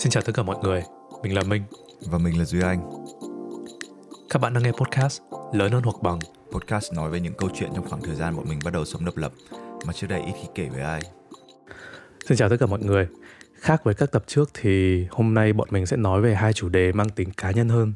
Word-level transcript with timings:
Xin 0.00 0.10
chào 0.10 0.22
tất 0.22 0.32
cả 0.34 0.42
mọi 0.42 0.56
người, 0.62 0.82
mình 1.22 1.34
là 1.34 1.42
Minh. 1.42 1.62
Và 2.00 2.18
mình 2.18 2.38
là 2.38 2.44
Duy 2.44 2.60
Anh. 2.62 2.90
Các 4.30 4.38
bạn 4.38 4.54
đang 4.54 4.62
nghe 4.62 4.72
podcast 4.72 5.22
Lớn 5.52 5.72
hơn 5.72 5.82
hoặc 5.82 6.02
bằng. 6.02 6.18
Podcast 6.52 6.92
nói 6.92 7.10
về 7.10 7.20
những 7.20 7.34
câu 7.38 7.50
chuyện 7.54 7.70
trong 7.74 7.88
khoảng 7.88 8.02
thời 8.02 8.14
gian 8.14 8.36
bọn 8.36 8.48
mình 8.48 8.58
bắt 8.64 8.72
đầu 8.72 8.84
sống 8.84 9.04
độc 9.04 9.16
lập 9.16 9.32
Mà 9.86 9.92
trước 9.92 10.06
đây 10.06 10.20
ít 10.20 10.32
khi 10.42 10.48
kể 10.54 10.68
với 10.68 10.82
ai. 10.82 11.00
Xin 12.28 12.38
chào 12.38 12.48
tất 12.48 12.56
cả 12.60 12.66
mọi 12.66 12.80
người. 12.80 13.08
Khác 13.54 13.84
với 13.84 13.94
các 13.94 14.12
tập 14.12 14.24
trước 14.26 14.50
thì 14.54 15.06
hôm 15.10 15.34
nay 15.34 15.52
bọn 15.52 15.68
mình 15.70 15.86
sẽ 15.86 15.96
nói 15.96 16.20
về 16.20 16.34
hai 16.34 16.52
chủ 16.52 16.68
đề 16.68 16.92
mang 16.92 17.08
tính 17.08 17.30
cá 17.36 17.50
nhân 17.50 17.68
hơn. 17.68 17.92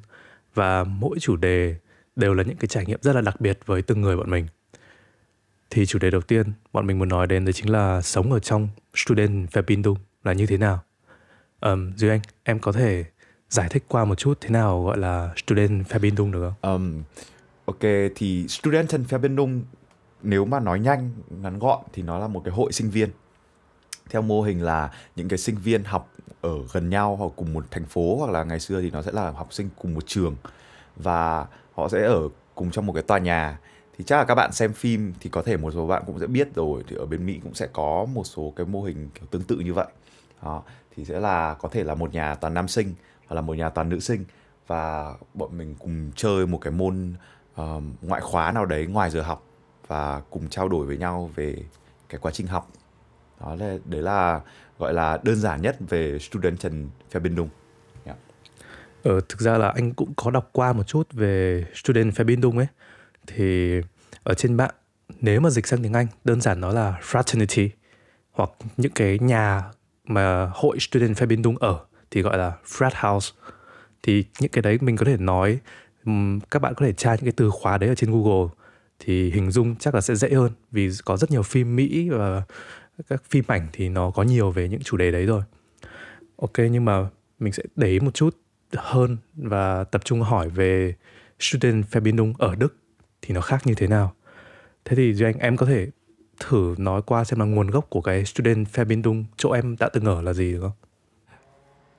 Và 0.55 0.85
mỗi 0.85 1.19
chủ 1.21 1.37
đề 1.37 1.77
đều 2.17 2.35
là 2.35 2.43
những 2.43 2.57
cái 2.57 2.69
trải 2.69 2.87
nghiệm 2.87 2.99
rất 3.03 3.15
là 3.15 3.21
đặc 3.21 3.41
biệt 3.41 3.59
với 3.67 3.83
từng 3.83 4.01
người 4.01 4.17
bọn 4.17 4.31
mình. 4.31 4.47
Thì 5.71 5.87
chủ 5.87 5.99
đề 5.99 6.11
đầu 6.11 6.21
tiên 6.21 6.53
bọn 6.73 6.87
mình 6.87 6.99
muốn 6.99 7.09
nói 7.09 7.27
đến 7.27 7.45
đấy 7.45 7.53
chính 7.53 7.71
là 7.71 8.03
sống 8.03 8.33
ở 8.33 8.39
trong 8.39 8.69
student 8.95 9.53
Verbindung 9.53 9.99
là 10.25 10.33
như 10.33 10.47
thế 10.47 10.57
nào 10.57 10.83
um, 11.65 11.93
Duy 11.97 12.09
Anh, 12.09 12.21
em 12.43 12.59
có 12.59 12.73
thể 12.73 13.05
giải 13.49 13.69
thích 13.71 13.85
qua 13.89 14.05
một 14.05 14.15
chút 14.15 14.39
thế 14.41 14.51
nào 14.51 14.85
gọi 14.85 14.99
là 14.99 15.35
student 15.37 15.89
Verbindung 15.89 16.33
được 16.33 16.51
không? 16.51 16.73
um, 16.75 17.03
Ok 17.67 17.81
thì 18.15 18.49
Studentenverbindung 18.49 19.63
nếu 20.23 20.45
mà 20.45 20.61
nói 20.61 20.81
nhanh 20.81 21.11
ngắn 21.43 21.59
gọn 21.59 21.83
thì 21.93 22.03
nó 22.03 22.19
là 22.19 22.29
một 22.29 22.43
cái 22.45 22.55
hội 22.55 22.73
sinh 22.73 22.91
viên. 22.91 23.11
Theo 24.11 24.23
mô 24.23 24.43
hình 24.43 24.63
là 24.63 24.91
những 25.17 25.29
cái 25.29 25.39
sinh 25.39 25.57
viên 25.57 25.85
học 25.85 26.11
ở 26.41 26.55
gần 26.73 26.91
nhau 26.91 27.17
hoặc 27.17 27.33
cùng 27.37 27.53
một 27.53 27.65
thành 27.71 27.85
phố 27.85 28.17
hoặc 28.17 28.31
là 28.31 28.45
ngày 28.45 28.61
xưa 28.61 28.81
thì 28.81 28.91
nó 28.91 29.03
sẽ 29.03 29.13
là 29.13 29.31
học 29.31 29.53
sinh 29.53 29.69
cùng 29.79 29.95
một 29.95 30.07
trường. 30.07 30.37
Và 30.97 31.47
họ 31.75 31.89
sẽ 31.89 32.03
ở 32.07 32.29
cùng 32.55 32.71
trong 32.71 32.87
một 32.87 32.93
cái 32.93 33.03
tòa 33.03 33.19
nhà. 33.19 33.59
Thì 33.99 34.05
chắc 34.05 34.17
là 34.17 34.25
các 34.25 34.35
bạn 34.35 34.53
xem 34.53 34.73
phim 34.73 35.13
thì 35.21 35.31
có 35.31 35.43
thể 35.43 35.57
một 35.57 35.71
số 35.75 35.87
bạn 35.87 36.03
cũng 36.07 36.19
sẽ 36.21 36.27
biết 36.27 36.49
rồi 36.55 36.83
thì 36.89 36.97
ở 36.97 37.07
bên 37.07 37.27
Mỹ 37.27 37.41
cũng 37.43 37.55
sẽ 37.55 37.67
có 37.73 38.07
một 38.15 38.25
số 38.25 38.53
cái 38.57 38.67
mô 38.67 38.83
hình 38.83 39.09
kiểu 39.15 39.27
tương 39.31 39.43
tự 39.43 39.57
như 39.57 39.75
vậy. 39.75 39.87
Đó, 40.43 40.63
thì 40.97 41.05
sẽ 41.05 41.21
là 41.21 41.55
có 41.55 41.69
thể 41.69 41.85
là 41.85 41.95
một 41.95 42.15
nhà 42.15 42.35
toàn 42.35 42.55
nam 42.55 42.69
sinh 42.69 42.95
hoặc 43.27 43.35
là 43.35 43.41
một 43.41 43.57
nhà 43.57 43.69
toàn 43.69 43.89
nữ 43.89 44.01
sinh. 44.01 44.25
Và 44.67 45.15
bọn 45.35 45.59
mình 45.59 45.75
cùng 45.79 46.11
chơi 46.17 46.47
một 46.47 46.59
cái 46.59 46.73
môn 46.73 47.15
uh, 47.61 47.83
ngoại 48.03 48.21
khóa 48.21 48.53
nào 48.53 48.65
đấy 48.67 48.87
ngoài 48.87 49.11
giờ 49.11 49.23
học 49.23 49.47
và 49.87 50.23
cùng 50.31 50.49
trao 50.49 50.69
đổi 50.69 50.87
với 50.87 50.97
nhau 50.97 51.31
về 51.35 51.57
cái 52.09 52.19
quá 52.19 52.33
trình 52.33 52.47
học. 52.47 52.71
Đó 53.41 53.55
là 53.55 53.77
đấy 53.85 54.03
là 54.03 54.41
gọi 54.79 54.95
là 54.95 55.19
đơn 55.23 55.37
giản 55.37 55.63
nhất 55.63 55.77
về 55.89 56.19
student 56.19 56.59
Studenten 56.59 56.89
Verbindung 57.13 57.49
yeah. 58.05 58.17
Dạ. 59.05 59.11
Ờ, 59.13 59.21
thực 59.29 59.41
ra 59.41 59.59
là 59.59 59.69
anh 59.69 59.95
cũng 59.95 60.13
có 60.17 60.31
đọc 60.31 60.49
qua 60.53 60.73
một 60.73 60.83
chút 60.87 61.13
về 61.13 61.65
Student 61.75 62.17
Verbindung 62.17 62.59
ấy. 62.59 62.67
Thì 63.27 63.81
ở 64.23 64.35
trên 64.35 64.55
mạng 64.55 64.75
nếu 65.21 65.41
mà 65.41 65.51
dịch 65.51 65.67
sang 65.67 65.83
tiếng 65.83 65.93
Anh 65.93 66.07
đơn 66.25 66.41
giản 66.41 66.61
nó 66.61 66.73
là 66.73 66.99
fraternity 67.03 67.69
hoặc 68.33 68.51
những 68.77 68.93
cái 68.93 69.19
nhà 69.19 69.63
mà 70.05 70.51
hội 70.55 70.79
Student 70.81 71.19
Verbindung 71.19 71.57
ở 71.57 71.79
thì 72.11 72.23
gọi 72.23 72.39
là 72.39 72.53
frat 72.67 73.13
house 73.13 73.33
thì 74.03 74.25
những 74.41 74.51
cái 74.51 74.63
đấy 74.63 74.79
mình 74.81 74.97
có 74.97 75.05
thể 75.05 75.17
nói 75.17 75.59
các 76.51 76.63
bạn 76.63 76.75
có 76.75 76.87
thể 76.87 76.93
tra 76.93 77.15
những 77.15 77.25
cái 77.25 77.33
từ 77.37 77.51
khóa 77.51 77.79
đấy 77.79 77.89
ở 77.89 77.95
trên 77.95 78.11
Google 78.11 78.49
thì 78.99 79.31
hình 79.31 79.51
dung 79.51 79.77
chắc 79.77 79.95
là 79.95 80.01
sẽ 80.01 80.15
dễ 80.15 80.31
hơn 80.31 80.53
vì 80.71 80.91
có 81.05 81.17
rất 81.17 81.31
nhiều 81.31 81.43
phim 81.43 81.77
Mỹ 81.77 82.09
và 82.11 82.43
các 83.09 83.23
phim 83.31 83.45
ảnh 83.49 83.67
thì 83.73 83.89
nó 83.89 84.11
có 84.11 84.23
nhiều 84.23 84.51
về 84.51 84.69
những 84.69 84.83
chủ 84.83 84.97
đề 84.97 85.11
đấy 85.11 85.27
rồi. 85.27 85.43
Ok, 86.37 86.59
nhưng 86.59 86.85
mà 86.85 87.09
mình 87.39 87.53
sẽ 87.53 87.63
để 87.77 87.89
ý 87.89 88.01
một 88.01 88.15
chút 88.15 88.37
hơn 88.73 89.17
và 89.35 89.85
tập 89.85 90.05
trung 90.05 90.23
hỏi 90.23 90.49
về 90.49 90.95
Student 91.41 91.85
Verbindung 91.91 92.33
ở 92.39 92.55
Đức 92.55 92.77
thì 93.23 93.35
nó 93.35 93.41
khác 93.41 93.67
như 93.67 93.75
thế 93.75 93.87
nào. 93.87 94.15
Thế 94.85 94.97
thì 94.97 95.15
Duy 95.15 95.27
Anh, 95.27 95.39
em 95.39 95.57
có 95.57 95.67
thể 95.67 95.89
thử 96.41 96.75
nói 96.79 97.03
qua 97.03 97.25
xem 97.25 97.39
là 97.41 97.45
nguồn 97.47 97.71
gốc 97.71 97.91
của 97.91 98.01
cái 98.01 98.25
Student 98.25 98.67
Verbindung 98.75 99.25
chỗ 99.37 99.51
em 99.51 99.77
đã 99.81 99.89
từng 99.93 100.05
ở 100.05 100.23
là 100.23 100.33
gì 100.33 100.53
được 100.53 100.61
không? 100.61 100.73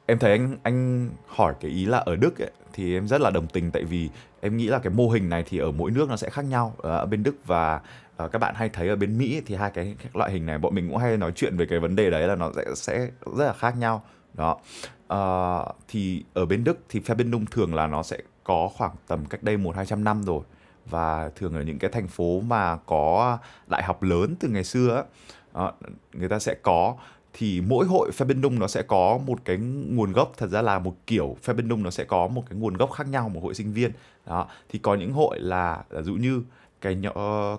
Em 0.05 0.19
thấy 0.19 0.31
anh 0.31 0.58
anh 0.64 1.09
hỏi 1.27 1.53
cái 1.59 1.71
ý 1.71 1.86
là 1.86 1.98
ở 1.98 2.15
Đức 2.15 2.42
ấy, 2.42 2.52
thì 2.73 2.93
em 2.93 3.08
rất 3.08 3.21
là 3.21 3.30
đồng 3.30 3.48
tình 3.48 3.71
tại 3.71 3.83
vì 3.83 4.09
em 4.42 4.58
nghĩ 4.58 4.67
là 4.67 4.80
cái 4.80 4.93
mô 4.93 5.09
hình 5.09 5.30
này 5.30 5.43
thì 5.48 5.58
ở 5.58 5.71
mỗi 5.71 5.92
nước 5.92 6.09
nó 6.09 6.17
sẽ 6.17 6.30
khác 6.30 6.45
nhau 6.45 6.76
ở 6.77 7.05
bên 7.05 7.23
Đức 7.23 7.36
và 7.45 7.82
uh, 8.23 8.32
các 8.32 8.39
bạn 8.39 8.55
hay 8.55 8.70
thấy 8.70 8.89
ở 8.89 8.95
bên 8.95 9.17
Mỹ 9.17 9.42
thì 9.45 9.55
hai 9.55 9.71
cái 9.71 9.95
loại 10.14 10.32
hình 10.32 10.45
này 10.45 10.58
bọn 10.58 10.76
mình 10.76 10.88
cũng 10.89 10.98
hay 10.98 11.17
nói 11.17 11.32
chuyện 11.36 11.58
về 11.58 11.65
cái 11.65 11.80
vấn 11.80 11.95
đề 11.95 12.09
đấy 12.09 12.27
là 12.27 12.36
nó 12.36 12.52
sẽ 12.55 12.64
sẽ 12.76 13.09
rất 13.38 13.45
là 13.45 13.54
khác 13.54 13.77
nhau. 13.77 14.04
Đó. 14.33 14.58
Uh, 15.14 15.76
thì 15.88 16.23
ở 16.33 16.45
bên 16.45 16.64
Đức 16.64 16.80
thì 16.89 16.99
Verbindung 16.99 17.45
thường 17.45 17.76
là 17.76 17.88
nó 17.88 18.04
sẽ 18.04 18.17
có 18.43 18.70
khoảng 18.73 18.95
tầm 19.08 19.26
cách 19.26 19.43
đây 19.43 19.58
một 19.58 19.76
hai 19.76 19.86
trăm 19.86 20.04
năm 20.04 20.23
rồi 20.23 20.42
và 20.89 21.29
thường 21.35 21.53
ở 21.53 21.61
những 21.61 21.79
cái 21.79 21.91
thành 21.91 22.07
phố 22.07 22.41
mà 22.41 22.77
có 22.85 23.37
đại 23.67 23.83
học 23.83 24.03
lớn 24.03 24.35
từ 24.39 24.47
ngày 24.47 24.63
xưa 24.63 25.05
uh, 25.57 25.73
người 26.13 26.29
ta 26.29 26.39
sẽ 26.39 26.55
có 26.63 26.95
thì 27.37 27.61
mỗi 27.61 27.85
hội 27.85 28.11
Verbindung 28.17 28.59
nó 28.59 28.67
sẽ 28.67 28.81
có 28.81 29.19
một 29.25 29.39
cái 29.45 29.57
nguồn 29.89 30.11
gốc 30.11 30.31
thật 30.37 30.47
ra 30.47 30.61
là 30.61 30.79
một 30.79 30.95
kiểu 31.07 31.37
Verbindung 31.45 31.83
nó 31.83 31.89
sẽ 31.89 32.03
có 32.03 32.27
một 32.27 32.43
cái 32.49 32.59
nguồn 32.59 32.73
gốc 32.73 32.91
khác 32.91 33.07
nhau 33.07 33.29
một 33.29 33.39
hội 33.43 33.53
sinh 33.53 33.73
viên. 33.73 33.91
Đó 34.25 34.47
thì 34.69 34.79
có 34.79 34.95
những 34.95 35.13
hội 35.13 35.39
là 35.39 35.83
ví 35.89 36.03
dụ 36.03 36.13
như 36.13 36.41
cái 36.81 36.95
nhỏ, 36.95 37.13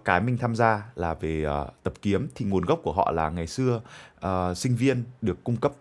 cái 0.05 0.21
mình 0.21 0.39
tham 0.39 0.57
gia 0.57 0.83
là 0.95 1.15
về 1.15 1.47
uh, 1.47 1.83
tập 1.83 1.93
kiếm 2.03 2.29
thì 2.35 2.47
nguồn 2.47 2.65
gốc 2.65 2.81
của 2.83 2.93
họ 2.93 3.11
là 3.11 3.31
ngày 3.31 3.47
xưa 3.47 3.81
uh, 4.27 4.57
sinh 4.57 4.77
viên 4.77 5.05
được 5.23 5.45
cung 5.45 5.57
cấp 5.57 5.73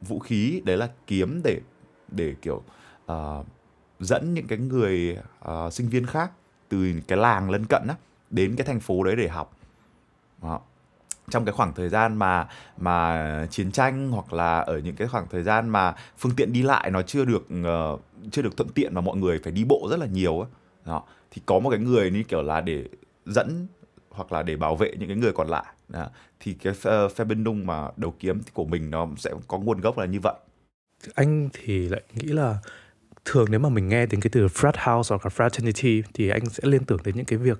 vũ 0.00 0.18
khí 0.18 0.62
đấy 0.64 0.76
là 0.76 0.88
kiếm 1.06 1.40
để 1.44 1.60
để 2.08 2.34
kiểu 2.42 2.62
uh, 3.12 3.46
dẫn 4.00 4.34
những 4.34 4.46
cái 4.46 4.58
người 4.58 5.18
uh, 5.48 5.72
sinh 5.72 5.88
viên 5.88 6.06
khác 6.06 6.30
từ 6.68 6.92
cái 7.08 7.18
làng 7.18 7.50
lân 7.50 7.64
cận 7.64 7.82
á 7.88 7.94
đến 8.30 8.56
cái 8.56 8.66
thành 8.66 8.80
phố 8.80 9.04
đấy 9.04 9.16
để 9.16 9.28
học. 9.28 9.56
Đó. 10.42 10.60
Trong 11.30 11.44
cái 11.44 11.52
khoảng 11.52 11.74
thời 11.74 11.88
gian 11.88 12.16
mà 12.16 12.48
mà 12.78 13.46
chiến 13.50 13.72
tranh 13.72 14.10
hoặc 14.10 14.32
là 14.32 14.58
ở 14.58 14.78
những 14.78 14.96
cái 14.96 15.08
khoảng 15.08 15.26
thời 15.30 15.42
gian 15.42 15.68
mà 15.68 15.94
phương 16.18 16.32
tiện 16.36 16.52
đi 16.52 16.62
lại 16.62 16.90
nó 16.90 17.02
chưa 17.02 17.24
được 17.24 17.48
uh, 17.60 18.00
chưa 18.30 18.42
được 18.42 18.56
thuận 18.56 18.68
tiện 18.68 18.94
và 18.94 19.00
mọi 19.00 19.16
người 19.16 19.40
phải 19.44 19.52
đi 19.52 19.64
bộ 19.64 19.86
rất 19.90 19.98
là 19.98 20.06
nhiều 20.06 20.40
á 20.40 20.46
đó 20.84 21.02
thì 21.30 21.42
có 21.46 21.58
một 21.58 21.70
cái 21.70 21.78
người 21.78 22.10
như 22.10 22.22
kiểu 22.22 22.42
là 22.42 22.60
để 22.60 22.84
dẫn 23.26 23.66
hoặc 24.10 24.32
là 24.32 24.42
để 24.42 24.56
bảo 24.56 24.76
vệ 24.76 24.92
những 24.98 25.08
cái 25.08 25.16
người 25.16 25.32
còn 25.32 25.48
lại 25.48 25.66
đó. 25.88 26.08
thì 26.40 26.54
cái 26.54 26.72
uh, 27.04 27.12
phe 27.12 27.24
bên 27.24 27.66
mà 27.66 27.88
đầu 27.96 28.14
kiếm 28.18 28.40
của 28.52 28.64
mình 28.64 28.90
nó 28.90 29.08
sẽ 29.16 29.30
có 29.48 29.58
nguồn 29.58 29.80
gốc 29.80 29.98
là 29.98 30.04
như 30.04 30.20
vậy. 30.22 30.34
Anh 31.14 31.48
thì 31.52 31.88
lại 31.88 32.02
nghĩ 32.14 32.32
là 32.32 32.58
thường 33.26 33.46
nếu 33.50 33.60
mà 33.60 33.68
mình 33.68 33.88
nghe 33.88 34.06
đến 34.06 34.20
cái 34.20 34.30
từ 34.32 34.46
frat 34.46 34.72
house 34.96 35.08
hoặc 35.14 35.26
là 35.26 35.30
fraternity 35.36 36.02
thì 36.14 36.28
anh 36.28 36.50
sẽ 36.50 36.68
liên 36.68 36.84
tưởng 36.84 36.98
đến 37.04 37.16
những 37.16 37.24
cái 37.24 37.38
việc 37.38 37.58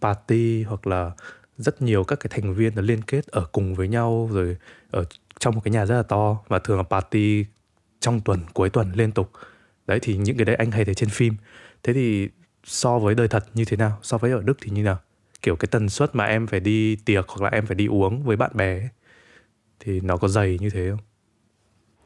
party 0.00 0.62
hoặc 0.62 0.86
là 0.86 1.10
rất 1.58 1.82
nhiều 1.82 2.04
các 2.04 2.20
cái 2.20 2.30
thành 2.34 2.54
viên 2.54 2.76
là 2.76 2.82
liên 2.82 3.02
kết 3.02 3.26
ở 3.26 3.46
cùng 3.52 3.74
với 3.74 3.88
nhau 3.88 4.28
rồi 4.32 4.56
ở 4.90 5.04
trong 5.38 5.54
một 5.54 5.60
cái 5.64 5.72
nhà 5.72 5.86
rất 5.86 5.96
là 5.96 6.02
to 6.02 6.38
và 6.48 6.58
thường 6.58 6.76
là 6.76 6.82
party 6.82 7.44
trong 8.00 8.20
tuần 8.20 8.40
cuối 8.54 8.70
tuần 8.70 8.92
liên 8.92 9.12
tục. 9.12 9.30
Đấy 9.86 9.98
thì 10.02 10.16
những 10.16 10.36
cái 10.36 10.44
đấy 10.44 10.56
anh 10.56 10.70
hay 10.70 10.84
thấy 10.84 10.94
trên 10.94 11.08
phim. 11.08 11.34
Thế 11.82 11.92
thì 11.92 12.28
so 12.64 12.98
với 12.98 13.14
đời 13.14 13.28
thật 13.28 13.44
như 13.54 13.64
thế 13.64 13.76
nào? 13.76 13.98
So 14.02 14.18
với 14.18 14.32
ở 14.32 14.42
đức 14.42 14.58
thì 14.60 14.70
như 14.70 14.82
nào? 14.82 14.98
Kiểu 15.42 15.56
cái 15.56 15.68
tần 15.70 15.88
suất 15.88 16.14
mà 16.14 16.24
em 16.24 16.46
phải 16.46 16.60
đi 16.60 16.96
tiệc 16.96 17.28
hoặc 17.28 17.42
là 17.42 17.50
em 17.50 17.66
phải 17.66 17.74
đi 17.74 17.86
uống 17.86 18.22
với 18.22 18.36
bạn 18.36 18.50
bè 18.54 18.78
ấy, 18.78 18.88
thì 19.80 20.00
nó 20.00 20.16
có 20.16 20.28
dày 20.28 20.58
như 20.60 20.70
thế 20.70 20.90
không? 20.90 21.00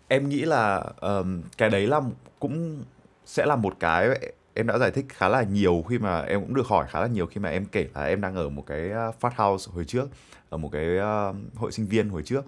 Em 0.09 0.28
nghĩ 0.28 0.41
là 0.41 0.84
um, 1.00 1.42
cái 1.59 1.71
đấy 1.71 1.87
là 1.87 2.00
cũng 2.38 2.84
sẽ 3.30 3.46
là 3.46 3.56
một 3.56 3.76
cái 3.80 4.08
em 4.54 4.66
đã 4.66 4.78
giải 4.78 4.91
thích 4.91 5.06
khá 5.08 5.28
là 5.28 5.42
nhiều 5.42 5.84
khi 5.88 5.98
mà 5.98 6.20
em 6.20 6.41
cũng 6.41 6.54
được 6.54 6.66
hỏi 6.66 6.86
khá 6.88 7.00
là 7.00 7.06
nhiều 7.06 7.26
khi 7.26 7.41
mà 7.41 7.48
em 7.48 7.64
kể 7.64 7.86
là 7.94 8.04
em 8.04 8.20
đang 8.20 8.34
ở 8.34 8.48
một 8.48 8.64
cái 8.66 8.91
à, 8.91 9.10
phát 9.20 9.36
house 9.36 9.70
hồi 9.74 9.84
trước 9.84 10.08
ở 10.48 10.58
một 10.58 10.68
cái 10.72 10.98
à, 10.98 11.32
hội 11.56 11.72
sinh 11.72 11.86
viên 11.86 12.08
hồi 12.08 12.22
trước. 12.22 12.44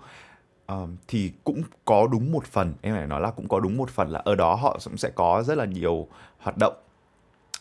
Ờ, 0.66 0.87
thì 1.09 1.32
cũng 1.44 1.62
có 1.84 2.09
đúng 2.12 2.32
một 2.32 2.44
phần 2.44 2.75
em 2.82 2.94
phải 2.94 3.06
nói 3.06 3.20
là 3.20 3.31
cũng 3.31 3.48
có 3.48 3.60
đúng 3.60 3.76
một 3.76 3.91
phần 3.91 4.10
là 4.10 4.22
ở 4.25 4.34
đó 4.34 4.54
họ 4.54 4.78
cũng 4.84 4.97
sẽ 4.97 5.10
có 5.15 5.43
rất 5.47 5.59
là 5.59 5.65
nhiều 5.65 6.06
hoạt 6.38 6.56
động 6.59 6.75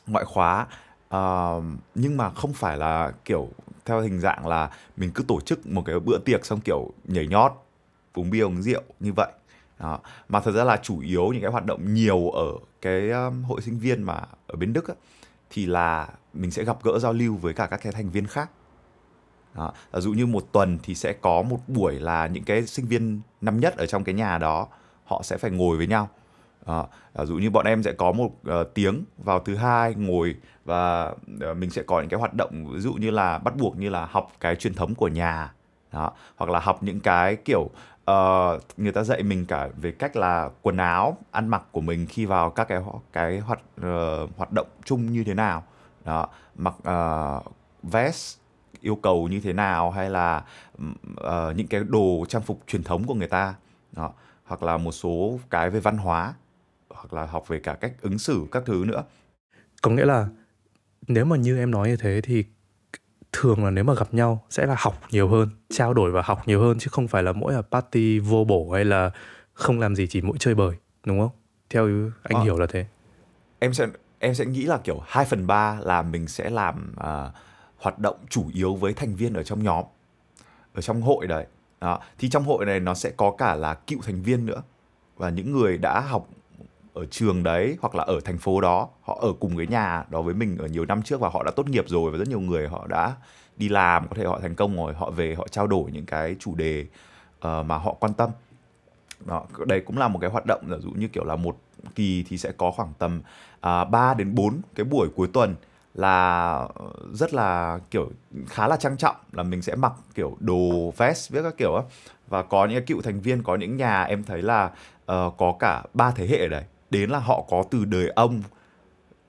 ngoại 0.08 0.26
khóa. 0.26 0.68
Uh, 1.16 1.64
nhưng 1.96 2.18
mà 2.18 2.30
không 2.30 2.53
phải 2.53 2.78
là 2.78 3.12
kiểu 3.26 3.50
theo 3.86 4.02
hình 4.02 4.20
dạng 4.20 4.48
là 4.48 4.70
mình 4.98 5.12
cứ 5.16 5.23
tổ 5.28 5.41
chức 5.41 5.68
một 5.68 5.84
cái 5.85 6.00
bữa 6.00 6.18
tiệc 6.26 6.46
xong 6.46 6.59
kiểu 6.59 6.91
nhảy 7.03 7.28
nhót 7.28 7.52
uống 8.14 8.29
bia 8.29 8.41
uống 8.41 8.62
rượu 8.62 8.82
như 9.00 9.14
vậy 9.16 9.32
đó. 9.82 10.00
mà 10.30 10.40
thật 10.40 10.52
ra 10.52 10.64
là 10.64 10.78
chủ 10.78 11.00
yếu 11.00 11.32
những 11.32 11.42
cái 11.42 11.52
hoạt 11.52 11.66
động 11.66 11.94
nhiều 11.94 12.30
ở 12.30 12.52
cái 12.82 13.10
um, 13.10 13.44
hội 13.44 13.62
sinh 13.62 13.80
viên 13.80 14.04
mà 14.04 14.22
ở 14.48 14.56
bên 14.56 14.74
Đức 14.74 14.88
á, 14.88 14.96
thì 15.50 15.66
là 15.66 16.08
mình 16.34 16.52
sẽ 16.52 16.64
gặp 16.64 16.84
gỡ 16.84 17.00
giao 17.00 17.14
lưu 17.14 17.36
với 17.36 17.54
cả 17.54 17.68
các 17.68 17.80
cái 17.84 17.94
thành 17.94 18.10
viên 18.10 18.28
khác 18.28 18.50
đó. 19.56 19.74
ví 19.94 20.02
dụ 20.02 20.14
như 20.14 20.26
một 20.26 20.48
tuần 20.52 20.80
thì 20.84 20.96
sẽ 20.96 21.14
có 21.14 21.42
một 21.42 21.60
buổi 21.68 22.00
là 22.00 22.28
những 22.28 22.44
cái 22.44 22.66
sinh 22.66 22.86
viên 22.86 23.22
năm 23.42 23.60
nhất 23.60 23.78
ở 23.78 23.86
trong 23.86 24.04
cái 24.04 24.16
nhà 24.16 24.38
đó 24.38 24.68
họ 25.06 25.22
sẽ 25.24 25.38
phải 25.38 25.52
ngồi 25.52 25.78
với 25.78 25.88
nhau 25.88 26.10
À, 26.66 26.84
ví 27.14 27.26
dụ 27.26 27.36
như 27.36 27.50
bọn 27.50 27.66
em 27.66 27.84
sẽ 27.84 27.92
có 27.92 28.12
một 28.12 28.26
uh, 28.26 28.74
tiếng 28.74 29.04
vào 29.18 29.40
thứ 29.40 29.56
hai 29.56 29.96
ngồi 29.96 30.36
và 30.66 31.14
uh, 31.52 31.58
mình 31.58 31.70
sẽ 31.70 31.84
có 31.84 32.00
những 32.00 32.10
cái 32.10 32.20
hoạt 32.20 32.34
động 32.34 32.66
ví 32.74 32.80
dụ 32.80 32.94
như 32.94 33.12
là 33.12 33.38
bắt 33.38 33.56
buộc 33.56 33.78
như 33.78 33.90
là 33.90 34.06
học 34.06 34.32
cái 34.40 34.56
truyền 34.56 34.74
thống 34.74 34.96
của 34.96 35.08
nhà 35.08 35.54
đó. 35.91 36.11
hoặc 36.35 36.49
là 36.49 36.59
học 36.59 36.84
những 36.84 36.99
cái 36.99 37.35
kiểu 37.35 37.70
uh, 38.11 38.61
người 38.78 38.91
ta 38.91 39.03
dạy 39.03 39.23
mình 39.23 39.46
cả 39.46 39.70
về 39.78 39.91
cách 39.91 40.16
là 40.16 40.49
quần 40.61 40.78
áo 40.78 41.17
ăn 41.32 41.47
mặc 41.47 41.64
của 41.72 41.82
mình 41.82 42.05
khi 42.09 42.26
vào 42.26 42.49
các 42.49 42.67
cái 42.67 42.82
cái 43.14 43.40
hoạt 43.40 43.59
uh, 43.79 44.29
hoạt 44.38 44.52
động 44.52 44.67
chung 44.85 45.11
như 45.11 45.23
thế 45.23 45.34
nào. 45.34 45.64
Đó. 46.05 46.28
Mặc 46.55 46.76
uh, 46.90 47.53
vest 47.84 48.38
yêu 48.82 48.96
cầu 48.96 49.28
như 49.28 49.40
thế 49.40 49.53
nào 49.53 49.91
hay 49.91 50.09
là 50.09 50.43
uh, 50.82 51.55
những 51.55 51.67
cái 51.67 51.84
đồ 51.88 52.26
trang 52.29 52.41
phục 52.41 52.59
truyền 52.67 52.84
thống 52.84 53.08
của 53.08 53.14
người 53.14 53.28
ta. 53.28 53.55
Đó. 53.91 54.11
Hoặc 54.46 54.64
là 54.64 54.78
một 54.78 54.91
số 54.91 55.40
cái 55.49 55.70
về 55.70 55.79
văn 55.79 55.97
hóa 55.97 56.34
hoặc 56.90 57.14
là 57.14 57.26
học 57.26 57.47
về 57.47 57.59
cả 57.59 57.73
cách 57.73 57.94
ứng 58.02 58.20
xử 58.20 58.46
các 58.52 58.64
thứ 58.66 58.84
nữa. 58.87 59.03
Có 59.82 59.91
nghĩa 59.91 60.05
là 60.05 60.28
nếu 61.08 61.26
mà 61.26 61.37
như 61.37 61.58
em 61.58 61.72
nói 61.72 61.90
như 61.90 61.97
thế 61.97 62.22
thì 62.23 62.46
thường 63.32 63.64
là 63.64 63.72
nếu 63.72 63.84
mà 63.84 63.94
gặp 63.94 64.14
nhau 64.14 64.44
sẽ 64.50 64.66
là 64.66 64.76
học 64.78 65.02
nhiều 65.12 65.28
hơn 65.28 65.50
trao 65.70 65.94
đổi 65.94 66.12
và 66.12 66.22
học 66.22 66.48
nhiều 66.48 66.62
hơn 66.62 66.80
chứ 66.80 66.88
không 66.92 67.08
phải 67.08 67.24
là 67.24 67.32
mỗi 67.32 67.54
là 67.54 67.62
party 67.62 68.20
vô 68.20 68.44
bổ 68.44 68.72
hay 68.72 68.86
là 68.86 69.12
không 69.54 69.80
làm 69.80 69.96
gì 69.96 70.08
chỉ 70.08 70.22
mỗi 70.22 70.38
chơi 70.40 70.56
bời 70.56 70.76
đúng 71.06 71.20
không? 71.20 71.32
Theo 71.70 71.90
anh 72.24 72.38
à, 72.38 72.44
hiểu 72.44 72.58
là 72.58 72.66
thế. 72.70 72.86
Em 73.60 73.74
sẽ 73.74 73.88
em 74.20 74.34
sẽ 74.34 74.46
nghĩ 74.46 74.64
là 74.64 74.78
kiểu 74.78 75.00
2 75.06 75.26
phần 75.26 75.48
ba 75.48 75.80
là 75.82 76.02
mình 76.02 76.28
sẽ 76.28 76.50
làm 76.50 76.94
uh, 77.00 77.34
hoạt 77.78 78.00
động 78.00 78.16
chủ 78.30 78.46
yếu 78.54 78.76
với 78.76 78.94
thành 78.94 79.16
viên 79.16 79.34
ở 79.34 79.44
trong 79.44 79.64
nhóm 79.64 79.86
ở 80.74 80.82
trong 80.82 81.02
hội 81.02 81.28
đấy. 81.28 81.46
Đó. 81.82 82.00
thì 82.18 82.30
trong 82.30 82.44
hội 82.44 82.66
này 82.66 82.80
nó 82.80 82.94
sẽ 82.94 83.12
có 83.18 83.32
cả 83.38 83.56
là 83.56 83.74
cựu 83.74 84.00
thành 84.02 84.22
viên 84.22 84.46
nữa 84.46 84.62
và 85.18 85.30
những 85.30 85.52
người 85.52 85.78
đã 85.78 86.00
học 86.00 86.28
ở 86.93 87.05
trường 87.05 87.43
đấy 87.43 87.78
hoặc 87.82 87.96
là 87.96 88.03
ở 88.03 88.20
thành 88.26 88.38
phố 88.38 88.61
đó 88.61 88.90
họ 89.02 89.20
ở 89.22 89.34
cùng 89.40 89.58
cái 89.58 89.67
nhà 89.67 90.03
đó 90.09 90.22
với 90.22 90.34
mình 90.34 90.58
ở 90.58 90.67
nhiều 90.67 90.85
năm 90.85 91.02
trước 91.02 91.20
và 91.20 91.29
họ 91.29 91.43
đã 91.43 91.52
tốt 91.52 91.70
nghiệp 91.70 91.85
rồi 91.88 92.11
và 92.11 92.17
rất 92.17 92.28
nhiều 92.28 92.40
người 92.40 92.67
họ 92.67 92.88
đã 92.88 93.16
đi 93.58 93.70
làm 93.70 94.08
có 94.08 94.16
thể 94.16 94.26
họ 94.26 94.40
thành 94.41 94.55
công 94.55 94.78
rồi 94.78 94.93
họ 94.93 95.11
về 95.11 95.35
họ 95.35 95.47
trao 95.47 95.67
đổi 95.67 95.91
những 95.91 96.05
cái 96.05 96.35
chủ 96.40 96.55
đề 96.55 96.85
uh, 97.38 97.66
mà 97.66 97.78
họ 97.78 97.93
quan 97.93 98.14
tâm. 98.14 98.29
Đó 99.26 99.46
đây 99.67 99.79
cũng 99.79 99.97
là 99.97 100.08
một 100.08 100.20
cái 100.20 100.29
hoạt 100.29 100.46
động 100.46 100.61
giả 100.70 100.78
dụ 100.78 100.90
như 100.90 101.08
kiểu 101.08 101.23
là 101.23 101.35
một 101.35 101.58
kỳ 101.96 102.26
thì 102.28 102.38
sẽ 102.38 102.52
có 102.58 102.72
khoảng 102.72 102.94
tầm 102.99 103.22
à, 103.61 103.82
uh, 103.82 103.90
3 103.90 104.14
đến 104.14 104.35
4 104.35 104.61
cái 104.76 104.84
buổi 104.84 105.09
cuối 105.16 105.28
tuần 105.34 105.55
là 105.94 106.52
ờ, 106.76 106.90
rất 107.14 107.34
là 107.34 107.79
kiểu 107.91 108.11
khá 108.47 108.67
là 108.67 108.76
trang 108.76 108.97
trọng 108.97 109.16
là 109.32 109.44
mình 109.44 109.61
sẽ 109.61 109.76
mặc 109.76 109.94
kiểu 110.16 110.37
đồ 110.40 110.94
vest 110.97 111.32
với 111.32 111.44
các 111.44 111.58
kiểu 111.58 111.76
á. 111.76 111.84
Và 112.28 112.44
có 112.44 112.66
những 112.66 112.85
cựu 112.85 113.02
thành 113.02 113.20
viên 113.20 113.44
có 113.44 113.55
những 113.55 113.78
nhà 113.78 114.03
em 114.03 114.23
thấy 114.23 114.41
là 114.41 114.66
uh, 114.66 115.34
có 115.37 115.55
cả 115.59 115.84
ba 115.94 116.11
thế 116.11 116.28
hệ 116.28 116.37
ở 116.37 116.47
đây 116.47 116.64
đến 116.91 117.09
là 117.09 117.20
họ 117.20 117.46
có 117.49 117.64
từ 117.72 117.85
đời 117.85 118.09
ông 118.16 118.41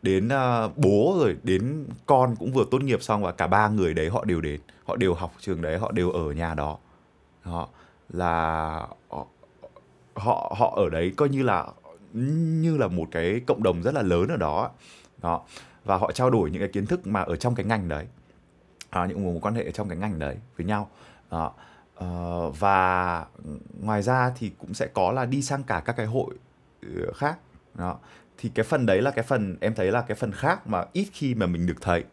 đến 0.03 0.29
uh, 0.29 0.79
bố 0.79 1.17
rồi 1.20 1.37
đến 1.43 1.87
con 2.06 2.37
cũng 2.37 2.53
vừa 2.53 2.64
tốt 2.70 2.82
nghiệp 2.82 3.03
xong 3.03 3.23
và 3.23 3.32
cả 3.32 3.47
ba 3.47 3.69
người 3.69 3.94
đấy 3.94 4.09
họ 4.09 4.25
đều 4.25 4.41
đến 4.41 4.61
họ 4.85 4.97
đều 4.97 5.14
học 5.14 5.32
trường 5.41 5.62
đấy 5.62 5.79
họ 5.79 5.93
đều 5.93 6.11
ở 6.11 6.32
nhà 6.32 6.55
đó. 6.55 6.79
Họ 7.43 7.69
là 8.09 8.87
họ 10.14 10.55
họ 10.56 10.75
ở 10.76 10.88
đấy 10.88 11.12
coi 11.17 11.29
như 11.29 11.43
là 11.43 11.67
như 12.12 12.76
là 12.76 12.88
một 12.88 13.09
cái 13.11 13.41
cộng 13.47 13.62
đồng 13.62 13.82
rất 13.82 13.94
là 13.94 14.03
lớn 14.03 14.29
ở 14.29 14.37
đó 14.37 14.70
đó 15.23 15.43
và 15.85 15.97
họ 15.97 16.12
trao 16.12 16.31
đổi 16.31 16.50
những 16.50 16.61
cái 16.61 16.69
kiến 16.69 16.87
thức 16.87 17.06
mà 17.06 17.20
ở 17.20 17.37
trong 17.37 17.55
cái 17.55 17.67
ngành 17.67 17.88
đấy. 17.88 18.06
À, 18.91 19.06
những 19.06 19.25
mối 19.25 19.38
quan 19.43 19.55
hệ 19.55 19.70
trong 19.70 19.88
cái 19.88 19.99
ngành 19.99 20.19
đấy 20.19 20.37
với 20.56 20.67
nhau. 20.67 20.91
Đó. 21.31 21.53
Uh, 22.05 22.58
và 22.58 23.26
ngoài 23.81 24.03
ra 24.03 24.32
thì 24.38 24.50
cũng 24.58 24.75
sẽ 24.75 24.87
có 24.87 25.12
là 25.12 25.25
đi 25.25 25.43
sang 25.43 25.62
cả 25.62 25.82
các 25.85 25.97
cái 25.97 26.06
hội 26.06 26.35
ờ, 26.82 27.12
khác 27.12 27.38
đó. 27.75 27.99
Thì 28.39 28.51
cái 28.55 28.65
phần 28.65 28.87
đấy 28.87 29.03
là 29.03 29.11
cái 29.11 29.25
phần 29.25 29.57
em 29.61 29.75
thấy 29.75 29.93
là 29.93 30.01
cái 30.01 30.15
phần 30.15 30.33
khác 30.33 30.67
mà 30.67 30.85
ít 30.93 31.07
khi 31.13 31.35
mà 31.35 31.47
mình 31.47 31.67
được 31.67 31.81
thấy. 31.81 32.05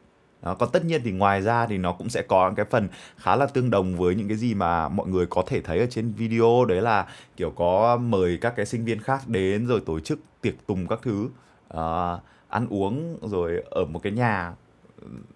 Đó, 0.42 0.56
còn 0.56 0.70
tất 0.72 0.86
nhiên 0.86 1.02
thì 1.04 1.12
ngoài 1.12 1.42
ra 1.42 1.66
thì 1.66 1.78
nó 1.78 1.94
cũng 1.94 2.10
sẽ 2.10 2.22
có 2.22 2.54
cái 2.56 2.66
phần 2.66 2.88
khá 3.18 3.36
là 3.36 3.46
tương 3.46 3.70
đồng 3.70 3.96
với 3.96 4.16
những 4.16 4.28
cái 4.28 4.38
gì 4.38 4.54
mà 4.54 4.90
mọi 4.90 5.08
người 5.08 5.26
có 5.26 5.44
thể 5.48 5.62
thấy 5.62 5.80
ở 5.80 5.86
trên 5.90 6.12
video. 6.12 6.66
Đấy 6.66 6.82
là 6.82 7.08
kiểu 7.38 7.52
có 7.52 7.98
mời 7.98 8.38
các 8.42 8.54
cái 8.56 8.66
sinh 8.66 8.86
viên 8.86 9.02
khác 9.02 9.28
đến 9.28 9.68
rồi 9.68 9.82
tổ 9.86 10.00
chức 10.00 10.20
tiệc 10.42 10.54
tùng 10.68 10.88
các 10.88 11.00
thứ 11.04 11.30
uh, 11.74 12.22
ăn 12.48 12.68
uống 12.70 13.18
rồi 13.22 13.64
ở 13.70 13.86
một 13.86 14.00
cái 14.04 14.12
nhà 14.12 14.54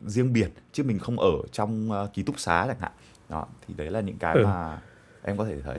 riêng 0.05 0.33
biệt 0.33 0.49
chứ 0.71 0.83
mình 0.83 0.99
không 0.99 1.19
ở 1.19 1.31
trong 1.51 1.91
uh, 1.91 2.13
ký 2.13 2.23
túc 2.23 2.39
xá 2.39 2.65
chẳng 2.67 2.79
hạn. 2.79 2.91
Đó 3.29 3.45
thì 3.67 3.73
đấy 3.73 3.89
là 3.89 4.01
những 4.01 4.17
cái 4.17 4.35
ừ. 4.35 4.45
mà 4.45 4.81
em 5.23 5.37
có 5.37 5.45
thể 5.45 5.61
thấy. 5.61 5.77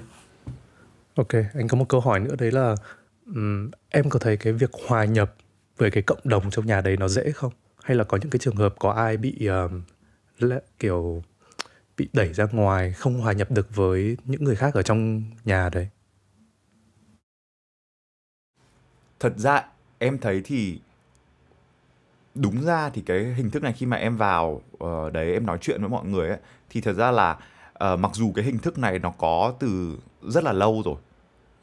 Ok 1.15 1.33
anh 1.55 1.69
có 1.69 1.77
một 1.77 1.89
câu 1.89 2.01
hỏi 2.01 2.21
nữa 2.21 2.35
đấy 2.39 2.53
là 2.53 2.75
um, 3.27 3.71
em 3.89 4.11
có 4.11 4.19
thấy 4.19 4.37
cái 4.37 4.53
việc 4.53 4.71
hòa 4.89 5.05
nhập 5.05 5.35
với 5.77 5.91
cái 5.91 6.03
cộng 6.03 6.21
đồng 6.25 6.51
trong 6.51 6.67
nhà 6.67 6.81
đấy 6.81 6.97
nó 6.97 7.09
dễ 7.09 7.33
không? 7.33 7.53
Hay 7.83 7.97
là 7.97 8.05
có 8.05 8.19
những 8.23 8.31
cái 8.31 8.39
trường 8.39 8.57
hợp 8.57 8.75
có 8.79 8.91
ai 8.91 9.17
bị 9.17 9.47
um, 9.47 9.83
lẽ, 10.39 10.59
kiểu 10.79 11.23
bị 11.97 12.09
đẩy 12.13 12.33
ra 12.33 12.47
ngoài 12.53 12.93
không 12.93 13.21
hòa 13.21 13.33
nhập 13.33 13.51
được 13.51 13.77
với 13.77 14.17
những 14.25 14.45
người 14.45 14.57
khác 14.57 14.75
ở 14.75 14.83
trong 14.83 15.23
nhà 15.45 15.69
đấy? 15.69 15.89
Thật 19.21 19.33
ra 19.37 19.65
em 19.99 20.19
thấy 20.19 20.43
thì 20.45 20.81
đúng 22.35 22.63
ra 22.63 22.91
thì 22.91 23.03
cái 23.07 23.35
hình 23.35 23.51
thức 23.51 23.63
này 23.63 23.73
khi 23.73 23.87
mà 23.87 23.97
em 23.97 24.17
vào 24.17 24.63
uh, 24.85 25.13
đấy 25.13 25.33
em 25.33 25.47
nói 25.47 25.59
chuyện 25.61 25.81
với 25.81 25.91
mọi 25.91 26.07
người 26.07 26.29
ấy, 26.29 26.39
thì 26.71 26.81
thật 26.81 26.93
ra 26.93 27.11
là 27.11 27.39
uh, 27.93 27.99
mặc 27.99 28.11
dù 28.15 28.33
cái 28.33 28.45
hình 28.45 28.59
thức 28.59 28.79
này 28.79 28.99
nó 28.99 29.11
có 29.11 29.55
từ 29.61 29.99
rất 30.23 30.45
là 30.45 30.53
lâu 30.53 30.83
rồi 30.85 30.97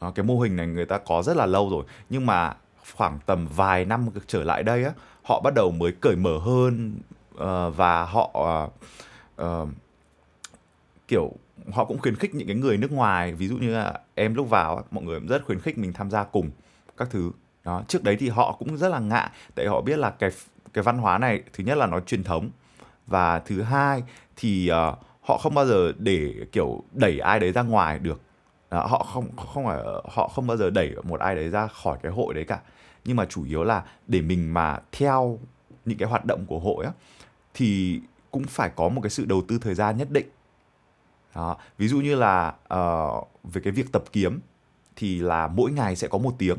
đó, 0.02 0.10
cái 0.10 0.24
mô 0.24 0.40
hình 0.40 0.56
này 0.56 0.66
người 0.66 0.86
ta 0.86 0.98
có 0.98 1.22
rất 1.22 1.36
là 1.36 1.46
lâu 1.46 1.70
rồi 1.70 1.84
nhưng 2.10 2.26
mà 2.26 2.56
khoảng 2.94 3.18
tầm 3.26 3.46
vài 3.56 3.84
năm 3.84 4.08
trở 4.26 4.44
lại 4.44 4.62
đây 4.62 4.84
á 4.84 4.92
họ 5.22 5.40
bắt 5.40 5.54
đầu 5.54 5.70
mới 5.70 5.92
cởi 5.92 6.16
mở 6.16 6.38
hơn 6.38 6.94
uh, 7.34 7.76
và 7.76 8.04
họ 8.04 8.30
uh, 8.38 8.72
uh, 9.42 9.68
kiểu 11.08 11.32
họ 11.72 11.84
cũng 11.84 11.98
khuyến 11.98 12.16
khích 12.16 12.34
những 12.34 12.46
cái 12.46 12.56
người 12.56 12.76
nước 12.76 12.92
ngoài 12.92 13.32
ví 13.32 13.48
dụ 13.48 13.56
như 13.56 13.74
là 13.74 14.00
em 14.14 14.34
lúc 14.34 14.50
vào 14.50 14.84
mọi 14.90 15.04
người 15.04 15.20
cũng 15.20 15.28
rất 15.28 15.44
khuyến 15.44 15.60
khích 15.60 15.78
mình 15.78 15.92
tham 15.92 16.10
gia 16.10 16.24
cùng 16.24 16.50
các 16.96 17.08
thứ. 17.10 17.30
Đó 17.64 17.82
trước 17.88 18.04
đấy 18.04 18.16
thì 18.20 18.28
họ 18.28 18.56
cũng 18.58 18.76
rất 18.76 18.88
là 18.88 18.98
ngại 18.98 19.30
tại 19.54 19.66
họ 19.66 19.80
biết 19.80 19.98
là 19.98 20.10
cái 20.10 20.30
cái 20.72 20.84
văn 20.84 20.98
hóa 20.98 21.18
này 21.18 21.42
thứ 21.52 21.64
nhất 21.64 21.78
là 21.78 21.86
nó 21.86 22.00
truyền 22.00 22.24
thống 22.24 22.50
và 23.06 23.38
thứ 23.38 23.62
hai 23.62 24.02
thì 24.36 24.70
uh, 24.70 24.98
họ 25.20 25.38
không 25.38 25.54
bao 25.54 25.66
giờ 25.66 25.92
để 25.98 26.34
kiểu 26.52 26.82
đẩy 26.92 27.18
ai 27.18 27.40
đấy 27.40 27.52
ra 27.52 27.62
ngoài 27.62 27.98
được 27.98 28.20
đó, 28.72 28.86
họ 28.86 28.98
không 29.02 29.36
không 29.36 29.64
phải 29.64 29.82
họ 30.04 30.28
không 30.28 30.46
bao 30.46 30.56
giờ 30.56 30.70
đẩy 30.70 30.94
một 31.02 31.20
ai 31.20 31.34
đấy 31.34 31.48
ra 31.48 31.66
khỏi 31.66 31.98
cái 32.02 32.12
hội 32.12 32.34
đấy 32.34 32.44
cả 32.44 32.60
nhưng 33.04 33.16
mà 33.16 33.24
chủ 33.24 33.44
yếu 33.44 33.64
là 33.64 33.84
để 34.06 34.20
mình 34.20 34.54
mà 34.54 34.78
theo 34.92 35.38
những 35.84 35.98
cái 35.98 36.08
hoạt 36.08 36.24
động 36.24 36.46
của 36.46 36.58
hội 36.58 36.84
á 36.84 36.92
thì 37.54 38.00
cũng 38.30 38.44
phải 38.44 38.70
có 38.76 38.88
một 38.88 39.00
cái 39.00 39.10
sự 39.10 39.24
đầu 39.24 39.42
tư 39.48 39.58
thời 39.58 39.74
gian 39.74 39.96
nhất 39.96 40.10
định 40.10 40.26
đó. 41.34 41.56
ví 41.78 41.88
dụ 41.88 42.00
như 42.00 42.14
là 42.14 42.54
uh, 42.74 43.28
về 43.44 43.60
cái 43.64 43.72
việc 43.72 43.92
tập 43.92 44.04
kiếm 44.12 44.40
thì 44.96 45.18
là 45.18 45.46
mỗi 45.46 45.72
ngày 45.72 45.96
sẽ 45.96 46.08
có 46.08 46.18
một 46.18 46.34
tiếng 46.38 46.58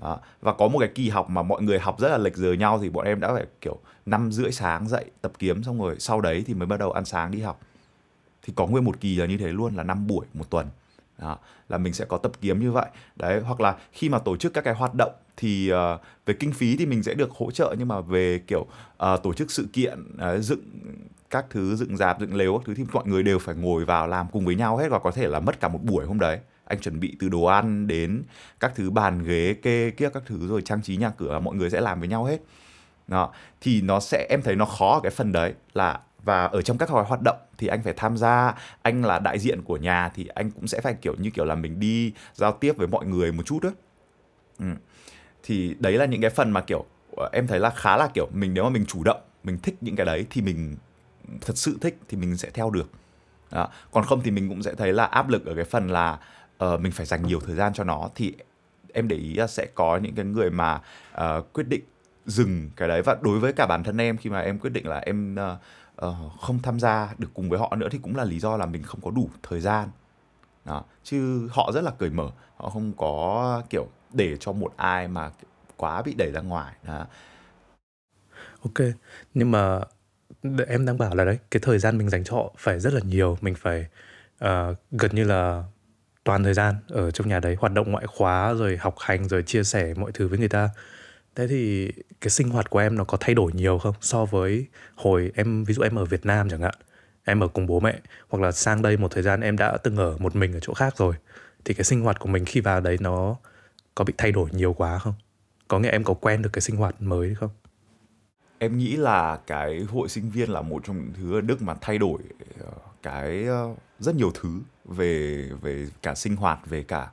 đó. 0.00 0.20
và 0.40 0.52
có 0.52 0.68
một 0.68 0.78
cái 0.78 0.90
kỳ 0.94 1.08
học 1.08 1.30
mà 1.30 1.42
mọi 1.42 1.62
người 1.62 1.78
học 1.78 2.00
rất 2.00 2.08
là 2.08 2.18
lệch 2.18 2.36
giờ 2.36 2.52
nhau 2.52 2.78
thì 2.82 2.90
bọn 2.90 3.04
em 3.04 3.20
đã 3.20 3.34
phải 3.34 3.46
kiểu 3.60 3.78
năm 4.06 4.32
rưỡi 4.32 4.52
sáng 4.52 4.88
dậy 4.88 5.04
tập 5.20 5.32
kiếm 5.38 5.62
xong 5.62 5.80
rồi 5.80 5.96
sau 5.98 6.20
đấy 6.20 6.44
thì 6.46 6.54
mới 6.54 6.66
bắt 6.66 6.76
đầu 6.80 6.92
ăn 6.92 7.04
sáng 7.04 7.30
đi 7.30 7.40
học 7.40 7.60
thì 8.42 8.52
có 8.56 8.66
nguyên 8.66 8.84
một 8.84 9.00
kỳ 9.00 9.16
là 9.16 9.26
như 9.26 9.38
thế 9.38 9.48
luôn 9.48 9.76
là 9.76 9.82
năm 9.82 10.06
buổi 10.06 10.26
một 10.34 10.50
tuần 10.50 10.66
đó, 11.18 11.38
là 11.68 11.78
mình 11.78 11.92
sẽ 11.92 12.04
có 12.04 12.18
tập 12.18 12.32
kiếm 12.40 12.60
như 12.60 12.72
vậy. 12.72 12.86
Đấy 13.16 13.40
hoặc 13.40 13.60
là 13.60 13.76
khi 13.92 14.08
mà 14.08 14.18
tổ 14.18 14.36
chức 14.36 14.54
các 14.54 14.64
cái 14.64 14.74
hoạt 14.74 14.94
động 14.94 15.12
thì 15.36 15.72
uh, 15.72 16.00
về 16.26 16.34
kinh 16.34 16.52
phí 16.52 16.76
thì 16.76 16.86
mình 16.86 17.02
sẽ 17.02 17.14
được 17.14 17.30
hỗ 17.30 17.50
trợ 17.50 17.74
nhưng 17.78 17.88
mà 17.88 18.00
về 18.00 18.40
kiểu 18.46 18.60
uh, 18.60 19.22
tổ 19.22 19.32
chức 19.32 19.50
sự 19.50 19.68
kiện 19.72 19.98
uh, 20.14 20.44
dựng 20.44 20.60
các 21.30 21.46
thứ 21.50 21.76
dựng 21.76 21.96
dạp 21.96 22.20
dựng 22.20 22.34
lều 22.34 22.58
các 22.58 22.62
thứ 22.66 22.74
thì 22.74 22.84
mọi 22.92 23.06
người 23.06 23.22
đều 23.22 23.38
phải 23.38 23.54
ngồi 23.54 23.84
vào 23.84 24.06
làm 24.06 24.26
cùng 24.32 24.44
với 24.44 24.54
nhau 24.54 24.76
hết 24.76 24.88
và 24.88 24.98
có 24.98 25.10
thể 25.10 25.28
là 25.28 25.40
mất 25.40 25.60
cả 25.60 25.68
một 25.68 25.82
buổi 25.82 26.06
hôm 26.06 26.18
đấy. 26.18 26.38
Anh 26.64 26.80
chuẩn 26.80 27.00
bị 27.00 27.16
từ 27.20 27.28
đồ 27.28 27.44
ăn 27.44 27.86
đến 27.86 28.22
các 28.60 28.72
thứ 28.74 28.90
bàn 28.90 29.24
ghế 29.24 29.54
kê 29.62 29.90
kia 29.90 30.08
các 30.14 30.22
thứ 30.26 30.48
rồi 30.48 30.62
trang 30.62 30.82
trí 30.82 30.96
nhà 30.96 31.10
cửa 31.10 31.40
mọi 31.40 31.54
người 31.54 31.70
sẽ 31.70 31.80
làm 31.80 32.00
với 32.00 32.08
nhau 32.08 32.24
hết. 32.24 32.38
Đó 33.08 33.32
thì 33.60 33.80
nó 33.80 34.00
sẽ 34.00 34.26
em 34.30 34.42
thấy 34.42 34.56
nó 34.56 34.64
khó 34.64 34.94
ở 34.94 35.00
cái 35.02 35.10
phần 35.10 35.32
đấy 35.32 35.54
là 35.74 36.00
và 36.24 36.44
ở 36.44 36.62
trong 36.62 36.78
các 36.78 36.88
hoạt 36.88 37.20
động 37.24 37.36
thì 37.58 37.66
anh 37.66 37.82
phải 37.82 37.92
tham 37.96 38.16
gia 38.16 38.54
anh 38.82 39.04
là 39.04 39.18
đại 39.18 39.38
diện 39.38 39.62
của 39.62 39.76
nhà 39.76 40.10
thì 40.14 40.26
anh 40.26 40.50
cũng 40.50 40.66
sẽ 40.66 40.80
phải 40.80 40.94
kiểu 40.94 41.14
như 41.18 41.30
kiểu 41.30 41.44
là 41.44 41.54
mình 41.54 41.80
đi 41.80 42.12
giao 42.34 42.52
tiếp 42.52 42.72
với 42.76 42.86
mọi 42.86 43.06
người 43.06 43.32
một 43.32 43.46
chút 43.46 43.62
đó 43.62 43.70
ừ. 44.58 44.66
thì 45.42 45.76
đấy 45.78 45.92
là 45.92 46.04
những 46.04 46.20
cái 46.20 46.30
phần 46.30 46.50
mà 46.50 46.60
kiểu 46.60 46.84
ờ, 47.16 47.28
em 47.32 47.46
thấy 47.46 47.60
là 47.60 47.70
khá 47.70 47.96
là 47.96 48.08
kiểu 48.14 48.28
mình 48.32 48.54
nếu 48.54 48.64
mà 48.64 48.70
mình 48.70 48.86
chủ 48.86 49.04
động 49.04 49.20
mình 49.44 49.58
thích 49.62 49.74
những 49.80 49.96
cái 49.96 50.06
đấy 50.06 50.26
thì 50.30 50.42
mình 50.42 50.76
thật 51.40 51.56
sự 51.56 51.78
thích 51.80 51.98
thì 52.08 52.16
mình 52.16 52.36
sẽ 52.36 52.50
theo 52.50 52.70
được 52.70 52.90
đó. 53.50 53.68
còn 53.92 54.04
không 54.04 54.20
thì 54.22 54.30
mình 54.30 54.48
cũng 54.48 54.62
sẽ 54.62 54.74
thấy 54.74 54.92
là 54.92 55.04
áp 55.04 55.28
lực 55.28 55.46
ở 55.46 55.54
cái 55.54 55.64
phần 55.64 55.88
là 55.88 56.18
uh, 56.64 56.80
mình 56.80 56.92
phải 56.92 57.06
dành 57.06 57.26
nhiều 57.26 57.40
thời 57.40 57.56
gian 57.56 57.72
cho 57.74 57.84
nó 57.84 58.08
thì 58.14 58.34
em 58.92 59.08
để 59.08 59.16
ý 59.16 59.34
là 59.34 59.46
sẽ 59.46 59.66
có 59.74 59.96
những 59.96 60.14
cái 60.14 60.24
người 60.24 60.50
mà 60.50 60.80
uh, 61.14 61.52
quyết 61.52 61.68
định 61.68 61.82
dừng 62.26 62.70
cái 62.76 62.88
đấy 62.88 63.02
và 63.02 63.16
đối 63.20 63.38
với 63.38 63.52
cả 63.52 63.66
bản 63.66 63.84
thân 63.84 64.00
em 64.00 64.16
khi 64.16 64.30
mà 64.30 64.40
em 64.40 64.58
quyết 64.58 64.70
định 64.70 64.86
là 64.86 64.98
em 64.98 65.36
uh, 65.52 65.58
uh, 66.06 66.40
không 66.40 66.58
tham 66.62 66.80
gia 66.80 67.14
được 67.18 67.28
cùng 67.34 67.50
với 67.50 67.58
họ 67.58 67.76
nữa 67.76 67.88
thì 67.90 67.98
cũng 68.02 68.16
là 68.16 68.24
lý 68.24 68.38
do 68.38 68.56
là 68.56 68.66
mình 68.66 68.82
không 68.82 69.00
có 69.00 69.10
đủ 69.10 69.30
thời 69.42 69.60
gian 69.60 69.88
đó 70.64 70.84
chứ 71.04 71.48
họ 71.52 71.72
rất 71.74 71.84
là 71.84 71.90
cởi 71.90 72.10
mở 72.10 72.30
họ 72.56 72.70
không 72.70 72.92
có 72.96 73.62
kiểu 73.70 73.88
để 74.12 74.36
cho 74.36 74.52
một 74.52 74.72
ai 74.76 75.08
mà 75.08 75.30
quá 75.76 76.02
bị 76.02 76.14
đẩy 76.14 76.30
ra 76.32 76.40
ngoài 76.40 76.74
đó. 76.82 77.06
ok 78.62 78.88
nhưng 79.34 79.50
mà 79.50 79.80
em 80.68 80.86
đang 80.86 80.98
bảo 80.98 81.14
là 81.14 81.24
đấy 81.24 81.38
cái 81.50 81.60
thời 81.62 81.78
gian 81.78 81.98
mình 81.98 82.08
dành 82.08 82.24
cho 82.24 82.36
họ 82.36 82.54
phải 82.58 82.80
rất 82.80 82.92
là 82.92 83.00
nhiều 83.04 83.38
mình 83.40 83.54
phải 83.54 83.86
uh, 84.44 84.76
gần 84.90 85.10
như 85.14 85.24
là 85.24 85.64
toàn 86.24 86.44
thời 86.44 86.54
gian 86.54 86.74
ở 86.88 87.10
trong 87.10 87.28
nhà 87.28 87.40
đấy 87.40 87.56
hoạt 87.58 87.72
động 87.72 87.92
ngoại 87.92 88.06
khóa 88.06 88.54
rồi 88.54 88.76
học 88.76 88.94
hành 88.98 89.28
rồi 89.28 89.42
chia 89.42 89.64
sẻ 89.64 89.94
mọi 89.96 90.12
thứ 90.12 90.28
với 90.28 90.38
người 90.38 90.48
ta 90.48 90.70
thế 91.36 91.46
thì 91.48 91.92
cái 92.20 92.30
sinh 92.30 92.50
hoạt 92.50 92.70
của 92.70 92.78
em 92.78 92.96
nó 92.96 93.04
có 93.04 93.18
thay 93.20 93.34
đổi 93.34 93.52
nhiều 93.52 93.78
không? 93.78 93.94
So 94.00 94.24
với 94.24 94.66
hồi 94.94 95.32
em 95.34 95.64
ví 95.64 95.74
dụ 95.74 95.82
em 95.82 95.94
ở 95.94 96.04
Việt 96.04 96.26
Nam 96.26 96.48
chẳng 96.50 96.60
hạn 96.60 96.74
em 97.24 97.40
ở 97.40 97.48
cùng 97.48 97.66
bố 97.66 97.80
mẹ 97.80 98.00
hoặc 98.28 98.42
là 98.42 98.52
sang 98.52 98.82
đây 98.82 98.96
một 98.96 99.10
thời 99.10 99.22
gian 99.22 99.40
em 99.40 99.56
đã 99.56 99.76
từng 99.76 99.96
ở 99.96 100.16
một 100.18 100.36
mình 100.36 100.52
ở 100.52 100.60
chỗ 100.60 100.74
khác 100.74 100.96
rồi 100.96 101.14
thì 101.64 101.74
cái 101.74 101.84
sinh 101.84 102.00
hoạt 102.00 102.18
của 102.18 102.28
mình 102.28 102.44
khi 102.44 102.60
vào 102.60 102.80
đấy 102.80 102.96
nó 103.00 103.36
có 103.94 104.04
bị 104.04 104.14
thay 104.18 104.32
đổi 104.32 104.48
nhiều 104.52 104.72
quá 104.72 104.98
không? 104.98 105.14
Có 105.68 105.78
nghĩa 105.78 105.90
em 105.90 106.04
có 106.04 106.14
quen 106.14 106.42
được 106.42 106.50
cái 106.52 106.60
sinh 106.60 106.76
hoạt 106.76 107.02
mới 107.02 107.34
không? 107.34 107.50
Em 108.58 108.78
nghĩ 108.78 108.96
là 108.96 109.38
cái 109.46 109.80
hội 109.80 110.08
sinh 110.08 110.30
viên 110.30 110.50
là 110.50 110.62
một 110.62 110.82
trong 110.84 110.98
những 110.98 111.12
thứ 111.14 111.38
ở 111.38 111.40
Đức 111.40 111.62
mà 111.62 111.74
thay 111.80 111.98
đổi 111.98 112.20
ờ, 112.60 112.70
cái 113.02 113.44
ờ, 113.44 113.74
rất 113.98 114.14
nhiều 114.14 114.30
thứ 114.34 114.60
về 114.84 115.48
về 115.62 115.86
cả 116.02 116.14
sinh 116.14 116.36
hoạt 116.36 116.58
về 116.66 116.82
cả 116.82 117.10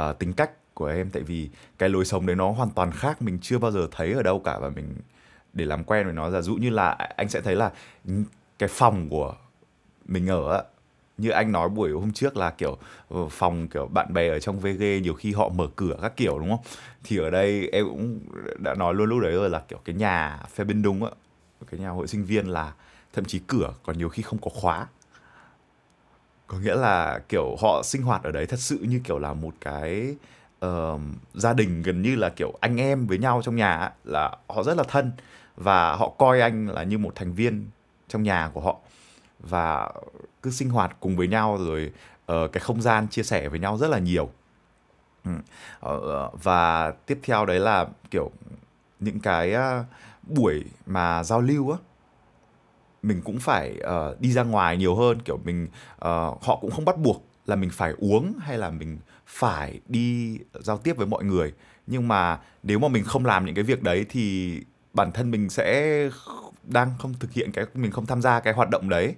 uh, 0.00 0.18
tính 0.18 0.32
cách 0.32 0.50
của 0.76 0.86
em, 0.86 1.10
tại 1.10 1.22
vì 1.22 1.48
cái 1.78 1.88
lối 1.88 2.04
sống 2.04 2.26
đấy 2.26 2.36
nó 2.36 2.50
hoàn 2.50 2.70
toàn 2.70 2.92
khác, 2.92 3.22
mình 3.22 3.38
chưa 3.42 3.58
bao 3.58 3.70
giờ 3.70 3.88
thấy 3.90 4.12
ở 4.12 4.22
đâu 4.22 4.38
cả 4.38 4.58
và 4.58 4.68
mình, 4.68 4.94
để 5.52 5.64
làm 5.64 5.84
quen 5.84 6.04
với 6.04 6.12
nó. 6.14 6.30
Giả 6.30 6.42
dụ 6.42 6.54
như 6.54 6.70
là 6.70 6.90
anh 7.16 7.28
sẽ 7.28 7.40
thấy 7.40 7.56
là 7.56 7.72
cái 8.58 8.68
phòng 8.68 9.08
của 9.08 9.34
mình 10.04 10.26
ở 10.26 10.64
như 11.18 11.30
anh 11.30 11.52
nói 11.52 11.68
buổi 11.68 11.90
hôm 11.90 12.12
trước 12.12 12.36
là 12.36 12.50
kiểu 12.50 12.76
ờ, 13.08 13.28
phòng 13.30 13.68
kiểu 13.68 13.86
bạn 13.86 14.12
bè 14.12 14.28
ở 14.28 14.40
trong 14.40 14.60
VG 14.60 15.02
nhiều 15.02 15.14
khi 15.14 15.32
họ 15.32 15.48
mở 15.48 15.66
cửa 15.76 15.96
các 16.02 16.16
kiểu, 16.16 16.38
đúng 16.38 16.50
không? 16.50 16.64
Thì 17.04 17.18
ở 17.18 17.30
đây 17.30 17.68
em 17.72 17.84
cũng 17.84 18.20
đã 18.58 18.74
nói 18.74 18.94
luôn 18.94 19.08
lúc 19.08 19.20
đấy 19.20 19.32
rồi 19.32 19.50
là 19.50 19.62
kiểu 19.68 19.78
cái 19.84 19.96
nhà 19.96 20.42
phe 20.54 20.64
bên 20.64 20.82
đúng 20.82 21.04
á, 21.04 21.10
cái 21.70 21.80
nhà 21.80 21.90
hội 21.90 22.06
sinh 22.06 22.24
viên 22.24 22.46
là 22.46 22.72
thậm 23.12 23.24
chí 23.24 23.40
cửa 23.46 23.74
còn 23.82 23.98
nhiều 23.98 24.08
khi 24.08 24.22
không 24.22 24.38
có 24.38 24.50
khóa. 24.54 24.86
Có 26.46 26.58
nghĩa 26.58 26.74
là 26.74 27.20
kiểu 27.28 27.56
họ 27.60 27.82
sinh 27.84 28.02
hoạt 28.02 28.22
ở 28.22 28.30
đấy 28.30 28.46
thật 28.46 28.58
sự 28.60 28.78
như 28.78 29.00
kiểu 29.04 29.18
là 29.18 29.32
một 29.32 29.54
cái 29.60 30.16
uh, 30.64 31.00
gia 31.34 31.52
đình 31.52 31.82
gần 31.82 32.02
như 32.02 32.16
là 32.16 32.28
kiểu 32.28 32.54
anh 32.60 32.76
em 32.80 33.06
với 33.06 33.18
nhau 33.18 33.40
trong 33.44 33.56
nhà 33.56 33.92
là 34.04 34.36
họ 34.48 34.62
rất 34.62 34.76
là 34.76 34.84
thân 34.88 35.12
và 35.56 35.96
họ 35.96 36.08
coi 36.18 36.40
anh 36.40 36.68
là 36.68 36.82
như 36.82 36.98
một 36.98 37.12
thành 37.14 37.32
viên 37.32 37.66
trong 38.08 38.22
nhà 38.22 38.50
của 38.54 38.60
họ. 38.60 38.76
Và 39.40 39.90
cứ 40.42 40.50
sinh 40.50 40.70
hoạt 40.70 40.96
cùng 41.00 41.16
với 41.16 41.28
nhau 41.28 41.58
rồi 41.60 41.92
uh, 42.32 42.52
cái 42.52 42.60
không 42.60 42.82
gian 42.82 43.08
chia 43.08 43.22
sẻ 43.22 43.48
với 43.48 43.58
nhau 43.58 43.78
rất 43.78 43.90
là 43.90 43.98
nhiều. 43.98 44.30
Uh, 45.28 46.42
và 46.42 46.90
tiếp 46.90 47.20
theo 47.22 47.46
đấy 47.46 47.60
là 47.60 47.86
kiểu 48.10 48.30
những 49.00 49.20
cái 49.20 49.54
uh, 49.54 49.86
buổi 50.22 50.64
mà 50.86 51.24
giao 51.24 51.40
lưu 51.40 51.70
á 51.70 51.78
mình 53.02 53.20
cũng 53.24 53.38
phải 53.38 53.80
uh, 53.80 54.20
đi 54.20 54.32
ra 54.32 54.42
ngoài 54.42 54.76
nhiều 54.76 54.94
hơn. 54.94 55.22
Kiểu 55.22 55.38
mình 55.44 55.64
uh, 55.94 56.42
họ 56.42 56.58
cũng 56.60 56.70
không 56.70 56.84
bắt 56.84 56.98
buộc 56.98 57.24
là 57.46 57.56
mình 57.56 57.70
phải 57.72 57.94
uống 57.98 58.34
hay 58.40 58.58
là 58.58 58.70
mình 58.70 58.98
phải 59.26 59.80
đi 59.88 60.38
giao 60.54 60.78
tiếp 60.78 60.96
với 60.96 61.06
mọi 61.06 61.24
người. 61.24 61.52
Nhưng 61.86 62.08
mà 62.08 62.40
nếu 62.62 62.78
mà 62.78 62.88
mình 62.88 63.04
không 63.04 63.26
làm 63.26 63.46
những 63.46 63.54
cái 63.54 63.64
việc 63.64 63.82
đấy 63.82 64.06
thì 64.08 64.60
bản 64.92 65.12
thân 65.12 65.30
mình 65.30 65.48
sẽ 65.48 66.08
đang 66.62 66.90
không 66.98 67.14
thực 67.20 67.32
hiện 67.32 67.52
cái 67.52 67.66
mình 67.74 67.90
không 67.90 68.06
tham 68.06 68.22
gia 68.22 68.40
cái 68.40 68.54
hoạt 68.54 68.70
động 68.70 68.88
đấy. 68.88 69.14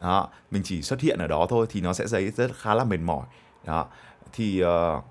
Đó 0.00 0.28
mình 0.50 0.62
chỉ 0.64 0.82
xuất 0.82 1.00
hiện 1.00 1.18
ở 1.18 1.26
đó 1.26 1.46
thôi 1.50 1.66
thì 1.70 1.80
nó 1.80 1.92
sẽ 1.92 2.06
giấy 2.06 2.30
rất 2.30 2.56
khá 2.56 2.74
là 2.74 2.84
mệt 2.84 3.00
mỏi. 3.00 3.26
Đó 3.64 3.88
thì 4.32 4.62
uh, 4.64 5.04